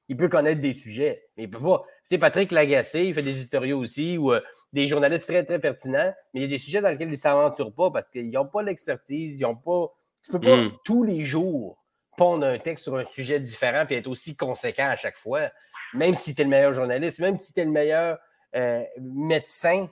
[0.10, 1.86] Il peut connaître des sujets, mais il peut pas.
[2.10, 4.42] Tu sais, Patrick Lagacé, il fait des éditoriaux aussi, ou euh,
[4.74, 7.18] des journalistes très, très pertinents, mais il y a des sujets dans lesquels ils ne
[7.18, 9.94] s'aventurent pas parce qu'ils n'ont pas l'expertise, ils n'ont pas.
[10.26, 10.72] Tu peux pas hmm.
[10.84, 11.79] tous les jours
[12.20, 15.50] pondre un texte sur un sujet différent et être aussi conséquent à chaque fois,
[15.94, 18.20] même si tu es le meilleur journaliste, même si tu es le meilleur
[18.58, 19.88] euh, médecin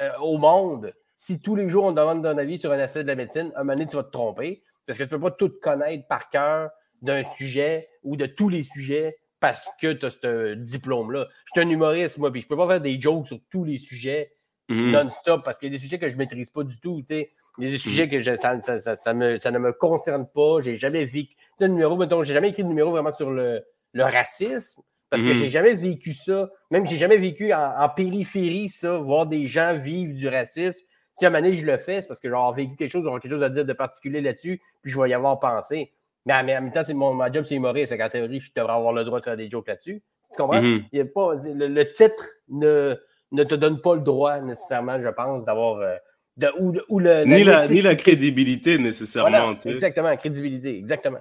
[0.00, 0.94] euh, au monde.
[1.16, 3.60] Si tous les jours on demande ton avis sur un aspect de la médecine, à
[3.60, 6.06] un moment donné, tu vas te tromper parce que tu ne peux pas tout connaître
[6.06, 6.70] par cœur
[7.02, 11.26] d'un sujet ou de tous les sujets parce que tu as ce diplôme-là.
[11.46, 13.78] Je suis un humoriste, moi, puis je peux pas faire des jokes sur tous les
[13.78, 14.35] sujets
[14.68, 14.90] mhm.
[14.90, 17.02] non-stop parce qu'il y a des sujets que je maîtrise pas du tout.
[17.08, 17.26] Il
[17.58, 20.60] y a des sujets que ça, ne me concerne pas.
[20.60, 21.34] J'ai jamais vécu.
[21.58, 23.62] Tu numéro, mettons, j'ai jamais écrit de numéro vraiment sur le,
[23.94, 25.34] racisme parce que mhm.
[25.34, 26.50] j'ai jamais vécu ça.
[26.70, 30.84] Même j'ai jamais vécu en, périphérie ça, voir des gens vivre du racisme.
[31.18, 33.02] Si à un moment donné, je le fais, c'est parce que j'aurais vécu quelque chose,
[33.02, 35.92] j'aurais quelque chose à dire de particulier là-dessus, puis je vais y avoir pensé.
[36.26, 37.92] Mais en même temps, mon, ma job, c'est humoriste.
[37.92, 40.02] En théorie, je devrais avoir le droit de faire des jokes là-dessus.
[40.30, 40.60] Tu comprends?
[40.60, 42.96] Il y a pas, le, titre ne,
[43.36, 45.78] ne te donne pas le droit nécessairement, je pense, d'avoir.
[45.78, 45.96] Euh,
[46.36, 49.56] de, ou, le, ni, la, ni, la, crédibilité nécessairement.
[49.64, 51.20] Exactement, crédibilité, exactement.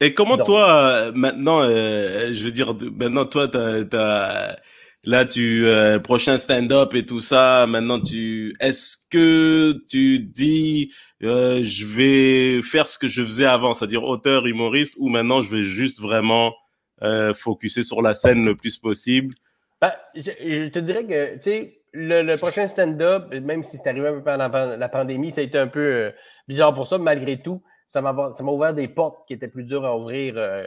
[0.00, 4.56] Et comment toi, maintenant, euh, je veux dire, maintenant, toi, as,
[5.04, 10.92] là, tu, euh, prochain stand-up et tout ça, maintenant, tu, est-ce que tu dis,
[11.22, 15.50] euh, je vais faire ce que je faisais avant, c'est-à-dire auteur, humoriste, ou maintenant je
[15.50, 16.54] vais juste vraiment
[17.02, 19.34] euh, focuser sur la scène le plus possible?
[19.82, 24.12] Ben, je, te dirais que, tu sais, le, prochain stand-up, même si c'est arrivé un
[24.12, 26.10] peu pendant la pandémie, ça a été un peu euh,
[26.46, 29.96] bizarre pour ça, malgré tout, ça m'a ouvert des portes qui étaient plus dures à
[29.96, 30.64] ouvrir euh,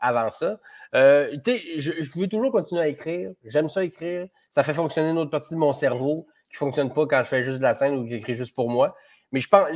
[0.00, 0.58] avant ça.
[0.94, 1.36] Euh,
[1.76, 3.32] je, je veux toujours continuer à écrire.
[3.44, 4.28] J'aime ça écrire.
[4.50, 7.28] Ça fait fonctionner une autre partie de mon cerveau qui ne fonctionne pas quand je
[7.28, 8.96] fais juste de la scène ou que j'écris juste pour moi.
[9.30, 9.68] Mais je pense,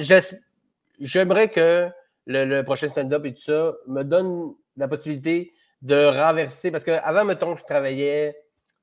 [0.98, 1.90] j'aimerais que
[2.26, 6.70] le, prochain stand-up et tout ça me donne la possibilité de renverser.
[6.70, 8.34] Parce qu'avant, mettons, je travaillais,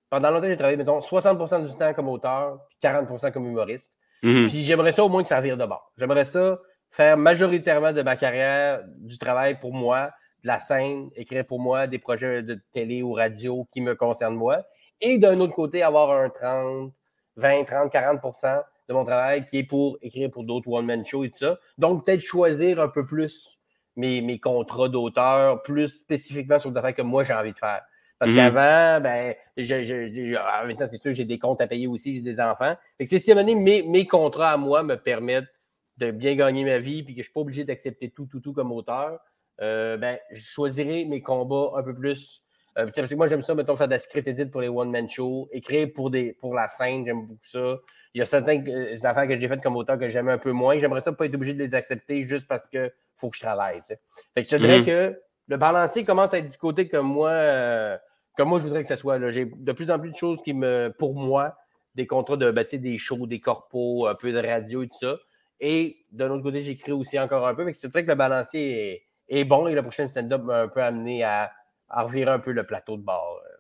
[0.10, 3.92] pendant longtemps, j'ai travaillé, mettons, 60% du temps comme auteur, puis 40% comme humoriste.
[4.24, 4.50] Mhm.
[4.50, 5.92] Puis j'aimerais ça au moins que ça vire de bord.
[5.98, 6.60] J'aimerais ça
[6.92, 10.12] faire majoritairement de ma carrière du travail pour moi,
[10.44, 14.36] de la scène, écrire pour moi des projets de télé ou radio qui me concernent
[14.36, 14.64] moi.
[15.02, 16.94] Et d'un autre côté, avoir un 30,
[17.36, 21.32] 20, 30, 40% de mon travail qui est pour écrire pour d'autres one-man shows et
[21.32, 21.58] tout ça.
[21.78, 23.60] Donc, peut-être choisir un peu plus
[23.96, 27.82] mes, mes contrats d'auteur, plus spécifiquement sur des affaires que moi j'ai envie de faire.
[28.20, 28.38] Parce mhm.
[28.38, 32.40] qu'avant, ben, en même temps, c'est sûr, j'ai des comptes à payer aussi, j'ai des
[32.40, 32.76] enfants.
[32.98, 35.54] Fait que c'est si à mes, mes contrats à moi me permettent
[35.98, 38.40] de bien gagner ma vie puis que je ne suis pas obligé d'accepter tout, tout,
[38.40, 39.20] tout comme auteur,
[39.62, 42.42] euh, ben, je choisirai mes combats un peu plus.
[42.78, 45.10] Euh, parce que moi, j'aime ça, mettons, faire de la script edit pour les one-man
[45.10, 47.78] shows, écrire pour, des, pour la scène, j'aime beaucoup ça.
[48.14, 50.52] Il y a certaines euh, affaires que j'ai faites comme auteur que j'aime un peu
[50.52, 50.78] moins.
[50.80, 53.82] J'aimerais ça pas être obligé de les accepter juste parce qu'il faut que je travaille.
[53.88, 54.86] Fait que je dirais mhm.
[54.86, 57.98] que le balancier commence à être du côté que moi, euh,
[58.38, 59.32] comme moi je voudrais que ce soit.
[59.32, 61.56] J'ai de plus en plus de choses qui me, pour moi,
[61.96, 65.18] des contrats de ben, des shows, des corpos, un peu de radio et tout ça.
[65.60, 67.72] Et de l'autre côté, j'écris aussi encore un peu.
[67.74, 71.24] C'est vrai que le balancier est, bon et le prochain stand-up m'a un peu amené
[71.24, 71.52] à,
[71.90, 73.40] à revirer un peu le plateau de bord.
[73.46, 73.56] Euh.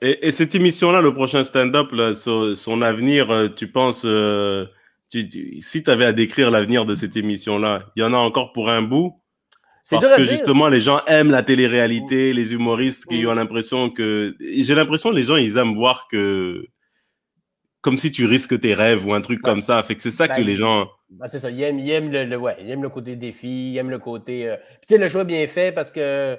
[0.00, 4.66] Et, cette émission-là, le prochain stand-up, son, avenir, euh, tu penses, euh,
[5.08, 8.70] si tu avais à décrire l'avenir de cette émission-là, il y en a encore pour
[8.70, 9.17] un bout?
[9.90, 14.36] Parce que justement, les gens aiment la télé-réalité, les humoristes qui ont l'impression que.
[14.40, 16.66] J'ai l'impression que les gens, ils aiment voir que.
[17.80, 19.82] Comme si tu risques tes rêves ou un truc comme ça.
[19.82, 20.88] Fait que c'est ça que ben, les gens.
[21.10, 21.50] Ben, c'est ça.
[21.50, 24.48] Ils aiment, le, ouais, ils aiment le côté défi, ils aiment le côté.
[24.48, 26.36] Euh, tu sais, le choix bien fait parce que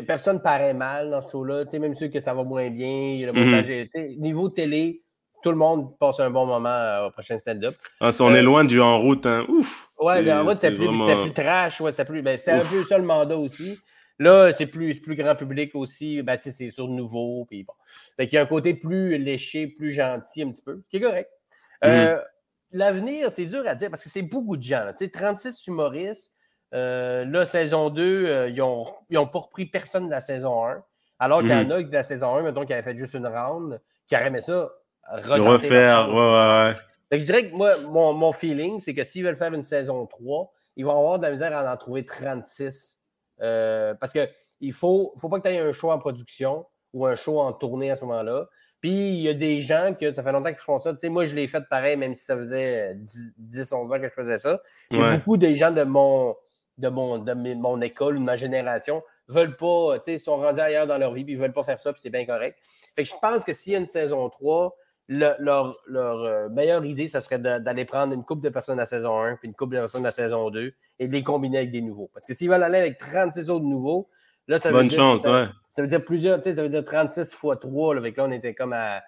[0.00, 1.64] Personne paraît mal dans ce show-là.
[1.78, 3.26] Même ceux que ça va moins bien.
[3.26, 4.20] Le mhm.
[4.20, 5.02] Niveau télé,
[5.42, 7.74] tout le monde passe un bon moment euh, au prochain stand-up.
[8.00, 9.44] Ah, si on est euh, loin du en route, hein.
[9.48, 9.90] ouf!
[9.98, 11.80] Ouais, en route, c'était plus, plus, trash.
[11.80, 13.78] Ouais, c'était plus, ben, un peu ça le mandat aussi.
[14.18, 16.22] Là, c'est plus, plus grand public aussi.
[16.22, 17.44] Ben, c'est sur nouveau.
[17.46, 17.72] Puis bon.
[18.16, 21.00] Fait il y a un côté plus léché, plus gentil un petit peu, qui est
[21.00, 21.30] correct.
[21.84, 22.22] Euh, mhm.
[22.72, 24.90] L'avenir, c'est dur à dire parce que c'est beaucoup de gens.
[24.96, 26.32] sais 36 humoristes,
[26.74, 30.82] euh, là, saison 2, euh, ils n'ont ont pas repris personne de la saison 1.
[31.18, 31.72] Alors qu'il y en mhm.
[31.72, 34.40] a de la saison 1, mettons, qui avait fait juste une round, qui aurait aimé
[34.40, 34.70] ça.
[35.10, 36.74] Refaire, ouais, ouais,
[37.10, 37.18] ouais.
[37.18, 40.52] je dirais que moi, mon, mon feeling, c'est que s'ils veulent faire une saison 3,
[40.76, 42.98] ils vont avoir de la misère à en trouver 36.
[43.40, 44.28] Euh, parce qu'il
[44.60, 47.52] ne faut, faut pas que tu aies un show en production ou un show en
[47.52, 48.48] tournée à ce moment-là.
[48.80, 50.92] Puis il y a des gens que ça fait longtemps qu'ils font ça.
[50.92, 54.00] Tu sais, moi, je l'ai fait pareil, même si ça faisait 10, 10 11 ans
[54.00, 54.60] que je faisais ça.
[54.90, 56.34] Il beaucoup de gens de mon,
[56.78, 60.60] de mon, de mon école ou de ma génération veulent pas, tu sais, sont rendus
[60.60, 62.58] ailleurs dans leur vie, puis ils veulent pas faire ça, puis c'est bien correct.
[62.94, 64.76] Fait que je pense que s'il y a une saison 3,
[65.08, 69.20] leur, euh, meilleure idée, ça serait d'aller prendre une coupe de personnes à la saison
[69.20, 71.70] 1 puis une coupe de personnes à la saison 2 et de les combiner avec
[71.70, 72.10] des nouveaux.
[72.14, 74.08] Parce que s'ils veulent aller avec 36 autres nouveaux,
[74.48, 74.98] là, ça veut Bonne dire.
[74.98, 77.94] chance, ça, veut dire plusieurs, tu sais, ça veut dire 36 fois 3.
[77.94, 79.02] Là, avec là, on était comme à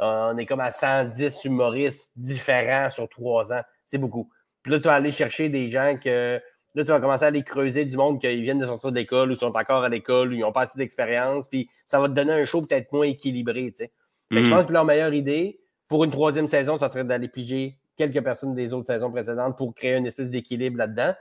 [0.00, 3.60] on est comme à 110 humoristes différents sur trois ans.
[3.84, 4.30] C'est beaucoup.
[4.62, 6.40] Puis là, tu vas aller chercher des gens que.
[6.76, 9.36] Là, tu vas commencer à aller creuser du monde qui viennent de sortir d'école ou
[9.36, 11.48] sont encore à l'école ou ils n'ont pas assez d'expérience.
[11.48, 13.72] Puis ça va te donner un show peut-être moins équilibré.
[13.72, 13.92] Tu sais.
[14.30, 14.50] Je mhm.
[14.50, 18.54] pense que leur meilleure idée pour une troisième saison, ça serait d'aller piger quelques personnes
[18.54, 21.14] des autres saisons précédentes pour créer une espèce d'équilibre là-dedans.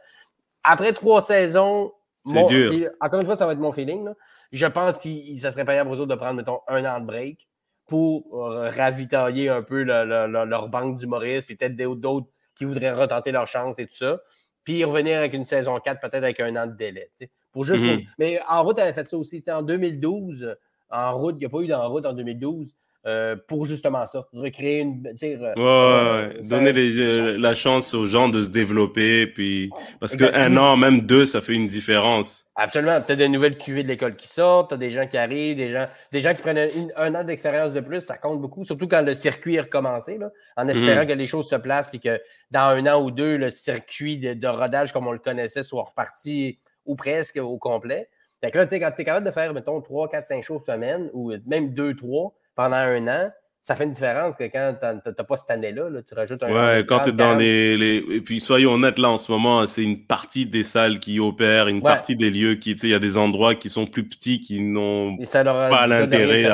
[0.64, 1.92] Après trois saisons,
[2.26, 4.10] encore une fois, ça va être mon feeling.
[4.52, 7.48] Je pense que ça serait payable aux autres de prendre, mettons, un an de break
[7.88, 13.48] pour euh, ravitailler un peu leur banque d'humoristes, puis peut-être d'autres qui voudraient retenter leur
[13.48, 14.20] chance et tout ça.
[14.64, 17.10] Puis revenir avec une saison 4, peut-être avec un an de délai.
[17.52, 18.06] Pour juste mm-hmm.
[18.20, 19.44] Mais en route, elle avait fait ça aussi.
[19.48, 20.56] En 2012,
[20.92, 22.76] en route, il n'y a pas eu d'en route en 2012.
[23.10, 25.04] Euh, pour justement ça, recréer une.
[25.24, 30.78] Euh, ouais, donner euh, la chance aux gens de se développer, puis parce qu'un an,
[30.78, 32.46] même deux, ça fait une différence.
[32.56, 33.02] Absolument.
[33.02, 35.58] Tu as de nouvelles cuvées de l'école qui sortent, tu as des gens qui arrivent,
[35.58, 38.88] des gens, des gens qui prennent un, an d'expérience de plus, ça compte beaucoup, surtout
[38.88, 40.70] quand le circuit est recommencé, là, en mhm.
[40.70, 44.18] espérant que les choses se placent, puis que dans un an ou deux, le circuit
[44.18, 48.08] de, rodage comme on le connaissait soit reparti ou presque au complet.
[48.42, 50.44] Fait que là, tu sais, quand tu es capable de faire, mettons, 3, 4, 5
[50.44, 53.32] shows semaine, ou même 2, 3, pendant un an,
[53.62, 56.52] ça fait une différence que quand tu n'as pas cette année-là, tu rajoutes un.
[56.52, 59.84] Ouais, quand tu es dans les, Et puis soyons honnêtes, là en ce moment, c'est
[59.84, 62.74] une partie des salles qui opèrent, une partie des lieux qui.
[62.74, 66.48] Tu sais, il y a des endroits qui sont plus petits, qui n'ont pas l'intérêt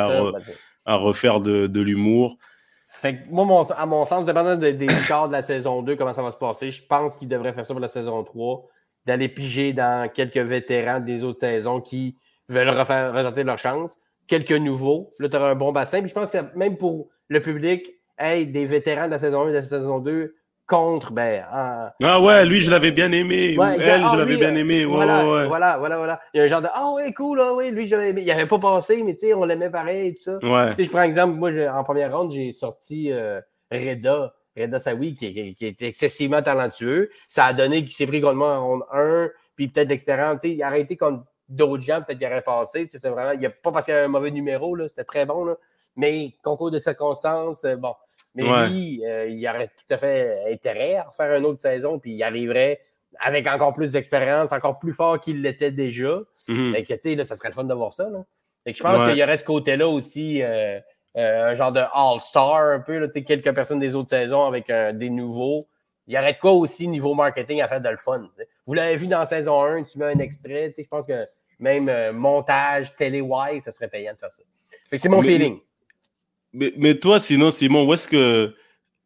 [0.85, 2.37] à, refaire de, l'humour.
[2.87, 6.21] Fait que moi, à mon sens, dépendant des scores de la saison 2, comment ça
[6.21, 8.63] va se passer, je pense qu'ils devraient faire ça pour la saison 3,
[9.07, 12.15] d'aller piger dans quelques vétérans des autres saisons qui
[12.47, 13.97] veulent refaire, retenter leur chance
[14.27, 15.11] quelques nouveaux.
[15.19, 15.99] Là, tu auras un bon bassin.
[15.99, 19.47] Puis je pense que même pour le public, hey, des vétérans de la saison 1
[19.47, 20.35] et de la saison 2
[20.67, 21.45] contre, ben.
[21.51, 23.51] ah ouais, lui, je l'avais bien aimé.
[23.51, 24.85] elle, je ah, l'avais bien aimé.
[24.85, 26.19] voilà, voilà, voilà, voilà.
[26.33, 28.21] Il y a un genre de Ah ouais, cool, ah ouais, lui, j'avais aimé.
[28.21, 30.37] Il n'avait pas passé, mais tu sais, on l'aimait pareil, tout ça.
[30.37, 30.73] Ouais.
[30.77, 34.33] je prends exemple, moi, en première ronde, j'ai sorti euh, Reda.
[34.57, 37.09] Reda Sawi, qui, qui, était excessivement talentueux.
[37.27, 40.39] Ça a donné qu'il s'est pris grandement en ronde 1, puis peut-être l'expérience.
[40.43, 42.89] Il a arrêté contre d'autres gens, peut-être qu'il aurait passé.
[42.91, 45.25] C'est vraiment, il n'y a pas parce qu'il y a un mauvais numéro, c'était très
[45.25, 45.45] bon.
[45.45, 45.55] Là.
[45.95, 47.93] Mais concours de circonstances, euh, bon.
[48.33, 52.11] Mais lui, euh, il aurait tout à fait intérêt à refaire une autre saison, puis
[52.11, 52.81] il arriverait
[53.19, 56.19] avec encore plus d'expérience, encore plus fort qu'il l'était déjà.
[56.49, 58.09] Mm que, tu sais, ça serait le fun de voir ça.
[58.09, 58.25] Là.
[58.65, 60.79] je pense qu'il y aurait ce côté-là aussi, euh,
[61.15, 65.67] un genre de all-star un peu, là, quelques personnes des autres saisons avec des nouveaux.
[66.07, 68.29] Il y aurait de quoi aussi niveau marketing à faire de le fun.
[68.65, 71.27] Vous l'avez vu dans saison 1, tu mets un extrait, je pense que
[71.59, 74.43] même euh, montage, télé-wise, ça serait payant de faire ça.
[74.97, 75.59] C'est mon feeling.
[76.53, 78.55] Mais, toi, sinon, Simon, où est-ce que,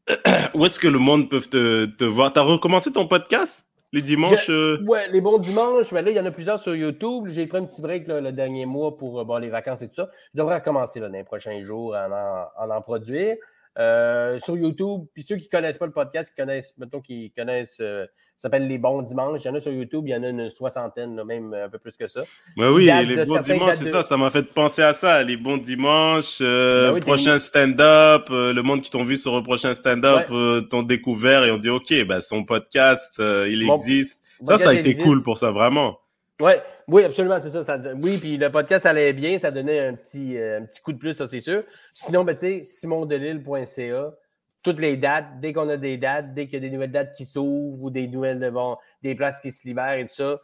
[0.53, 2.32] où est-ce que le monde peut te, te voir?
[2.32, 4.51] Tu as recommencé ton podcast les dimanches?
[4.51, 4.84] Euh?
[4.86, 5.91] Ouais, les bons dimanches.
[5.91, 7.26] Mais là, il y en a plusieurs sur YouTube.
[7.28, 9.95] J'ai pris un petit break le dernier mois pour euh, bon, les vacances et tout
[9.95, 10.12] ça.
[10.34, 13.38] Je devrais recommencer là, dans les prochains jours à en, en, produire.
[13.76, 17.82] sur YouTube, puis ceux qui ne connaissent pas le podcast, qui connaissent, mettons, qui connaissent
[18.40, 19.42] ça s'appelle Les Bons Dimanches.
[19.44, 21.78] Il y en a sur YouTube, il y en a une soixantaine, même un peu
[21.78, 22.22] plus que ça.
[22.56, 25.22] oui, Les Bons Dimanches, c'est ça, ça m'a fait penser à ça.
[25.24, 29.44] Les Bons Dimanches, euh, ben prochain stand-up, euh, le monde qui t'ont vu sur le
[29.44, 34.22] prochain stand-up euh, t'ont découvert et on dit, OK, bah, son podcast, il existe.
[34.46, 36.00] ça, ça a été cool pour ça, vraiment.
[36.40, 40.38] Ouais, oui, absolument, c'est ça, Oui, puis le podcast allait bien, ça donnait un petit,
[40.40, 41.64] un petit coup de plus, ça, c'est sûr.
[41.94, 44.14] Sinon, ben, tu sais, simondelille.ca,
[44.64, 47.16] toutes les dates, dès qu'on a des dates, dès qu'il y a des nouvelles dates
[47.16, 50.38] qui s'ouvrent ou des nouvelles, bon, des places qui se libèrent et tout ça,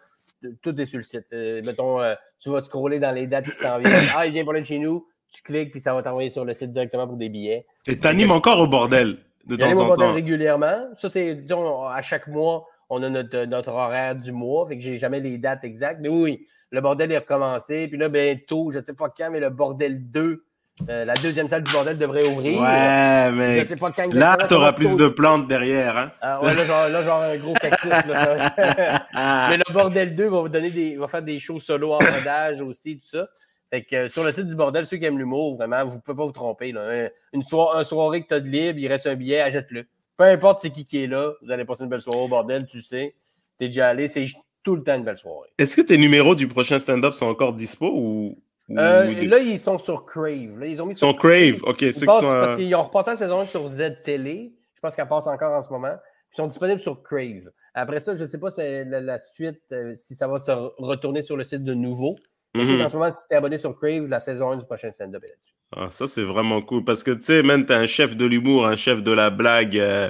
[0.62, 1.28] tout est sur le site.
[1.34, 4.06] Euh, mettons, euh, tu vas scroller dans les dates qui s'en viennent.
[4.16, 6.54] Ah, il vient pour de chez nous, tu cliques, puis ça va t'envoyer sur le
[6.54, 7.66] site directement pour des billets.
[7.88, 9.84] Et t'animes encore au bordel de temps en temps.
[9.84, 10.90] au bordel régulièrement.
[10.98, 14.82] Ça, c'est, disons, à chaque mois, on a notre, notre horaire du mois, fait que
[14.82, 16.00] j'ai jamais les dates exactes.
[16.02, 17.88] Mais oui, le bordel est recommencé.
[17.88, 20.46] Puis là, bientôt, je sais pas quand, mais le bordel 2
[20.90, 22.62] euh, la deuxième salle du bordel devrait ouvrir.
[22.62, 23.66] Ouais, mais
[24.14, 25.98] là, tu auras plus de plantes derrière.
[25.98, 26.12] Hein?
[26.22, 27.90] Ah, ouais, là, genre, là, genre un gros cactus.
[27.90, 29.06] Là,
[29.50, 32.60] mais le bordel 2 va vous donner des, va faire des shows solo en rodage
[32.60, 33.28] aussi, tout ça.
[33.70, 36.02] Fait que euh, sur le site du bordel, ceux qui aiment l'humour, vraiment, vous ne
[36.02, 36.72] pouvez pas vous tromper.
[36.74, 37.10] Là.
[37.32, 39.86] Une, soirée, une soirée que tu as de libre, il reste un billet, achète-le.
[40.18, 42.66] Peu importe c'est qui qui est là, vous allez passer une belle soirée au bordel,
[42.68, 43.16] tu le sais.
[43.60, 44.26] Tu es déjà allé, c'est
[44.64, 45.50] tout le temps une belle soirée.
[45.58, 48.38] Est-ce que tes numéros du prochain stand-up sont encore dispo ou,
[48.72, 50.60] euh, là, ils sont sur Crave.
[50.60, 51.80] Là, ils ont mis sur Crave, ok.
[51.80, 54.54] Ceux qui sont, Parce qu'ils ont repassé la saison 1 sur Z-Télé.
[54.76, 55.96] Je pense qu'elle passe encore en ce moment.
[56.34, 57.52] Ils sont disponibles sur Crave.
[57.74, 61.22] Après ça, je ne sais pas si la, suite, euh, si ça va se retourner
[61.22, 62.16] sur le site de nouveau.
[62.54, 62.86] Mm -hmm.
[62.86, 65.24] En ce moment, si tu es abonné sur Crave, la saison 1 du prochain stand-up
[65.24, 65.56] est là-dessus.
[65.76, 66.84] Ah, ça, c'est vraiment cool.
[66.84, 69.30] Parce que, tu sais, même, tu es un chef de l'humour, un chef de la
[69.30, 69.78] blague.
[69.78, 70.10] Euh,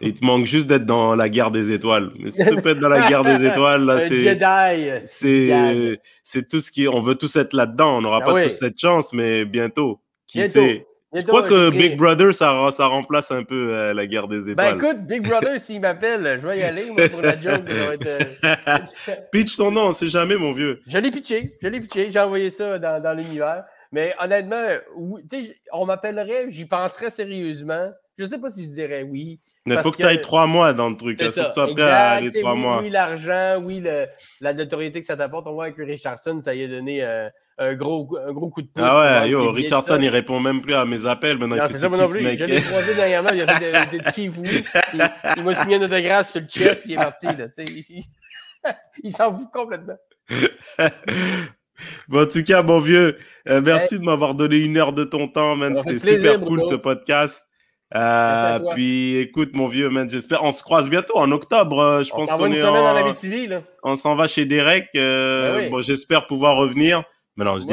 [0.00, 2.10] il te manque juste d'être dans la guerre des étoiles.
[2.18, 5.06] Mais si tu peux être dans la guerre des étoiles, là, c'est.
[5.06, 6.88] C'est, c'est tout ce qui.
[6.88, 7.98] On veut tous être là-dedans.
[7.98, 10.00] On n'aura ah pas tous cette chance, mais bientôt.
[10.26, 10.86] Qui sait?
[11.14, 14.50] Je crois que Big Brother, ça, ça remplace un peu euh, la guerre des ben,
[14.50, 14.78] étoiles.
[14.78, 17.70] Ben écoute, Big Brother, s'il m'appelle, je vais y aller, moi, pour la joke.
[17.70, 17.96] Euh,
[19.32, 20.80] Pitch ton nom, on sait jamais, mon vieux.
[20.88, 23.64] Je l'ai pitché, je l'ai pitché, j'ai envoyé ça dans, dans l'univers.
[23.92, 24.66] Mais honnêtement,
[25.72, 27.92] on m'appellerait, j'y penserais sérieusement.
[28.18, 29.38] Je sais pas si je dirais oui.
[29.66, 31.18] Mais il faut que, tu ailles trois mois dans le truc.
[31.18, 32.80] Il faut que tu sois prêt à aller trois oui, mois.
[32.82, 34.06] Oui, l'argent, oui, le,
[34.40, 35.46] la notoriété que ça t'apporte.
[35.46, 38.66] On voit que Richardson, ça y a donné euh, un, gros, un gros coup de
[38.66, 38.84] pouce.
[38.86, 41.38] Ah ouais, yo, Richardson, il répond même plus à mes appels.
[41.38, 42.20] Maintenant, non, c'est ça, moi non plus.
[42.20, 46.30] Je l'ai croisé dernièrement, il a fait des petits Il, il m'a signé un autographe
[46.30, 47.26] sur le chest, il est parti.
[47.26, 48.04] Là, il,
[49.02, 49.96] il s'en fout complètement.
[52.08, 55.26] Bon, en tout cas, mon vieux, euh, merci de m'avoir donné une heure de ton
[55.26, 55.76] temps, man.
[55.76, 57.44] C'était super cool ce podcast.
[57.96, 60.42] Euh, puis écoute, mon vieux, man, j'espère.
[60.42, 61.78] On se croise bientôt en octobre.
[61.78, 62.74] Euh, je pense qu'on est en...
[63.82, 64.88] On s'en va chez Derek.
[64.94, 67.04] Ben bon, j'espère pouvoir revenir.
[67.36, 67.72] Mais non, je dis,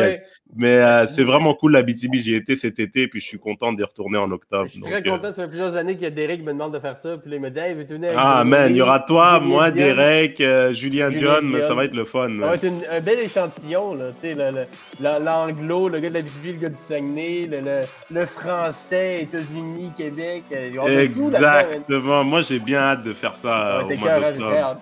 [0.55, 2.15] mais euh, c'est vraiment cool la BTB.
[2.15, 4.65] J'y étais cet été, puis je suis content d'y retourner en octobre.
[4.67, 5.27] Je suis très content.
[5.27, 7.17] Ça fait plusieurs années que Derek me demande de faire ça.
[7.17, 10.41] Puis il me dit, hey, veux-tu venir Ah, man, il y aura toi, moi, Derek,
[10.41, 12.29] euh, Julien, John, mais ça va être le fun.
[12.39, 14.05] Ça va être un bel échantillon, là.
[14.21, 14.51] Tu sais,
[14.99, 17.49] l'anglo, le, gars de la BTB, le gars du Saguenay,
[18.09, 20.43] le, français, États-Unis, Québec.
[20.51, 22.23] Exactement.
[22.25, 23.83] moi, j'ai bien hâte de faire ça.
[23.85, 24.81] au mois d'octobre.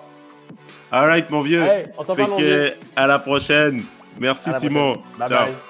[0.91, 1.61] All right, mon vieux.
[1.61, 3.83] Hey, on s'en parle, À la prochaine.
[4.19, 5.01] Merci Simon.
[5.17, 5.45] Bye Ciao.
[5.47, 5.68] Bye.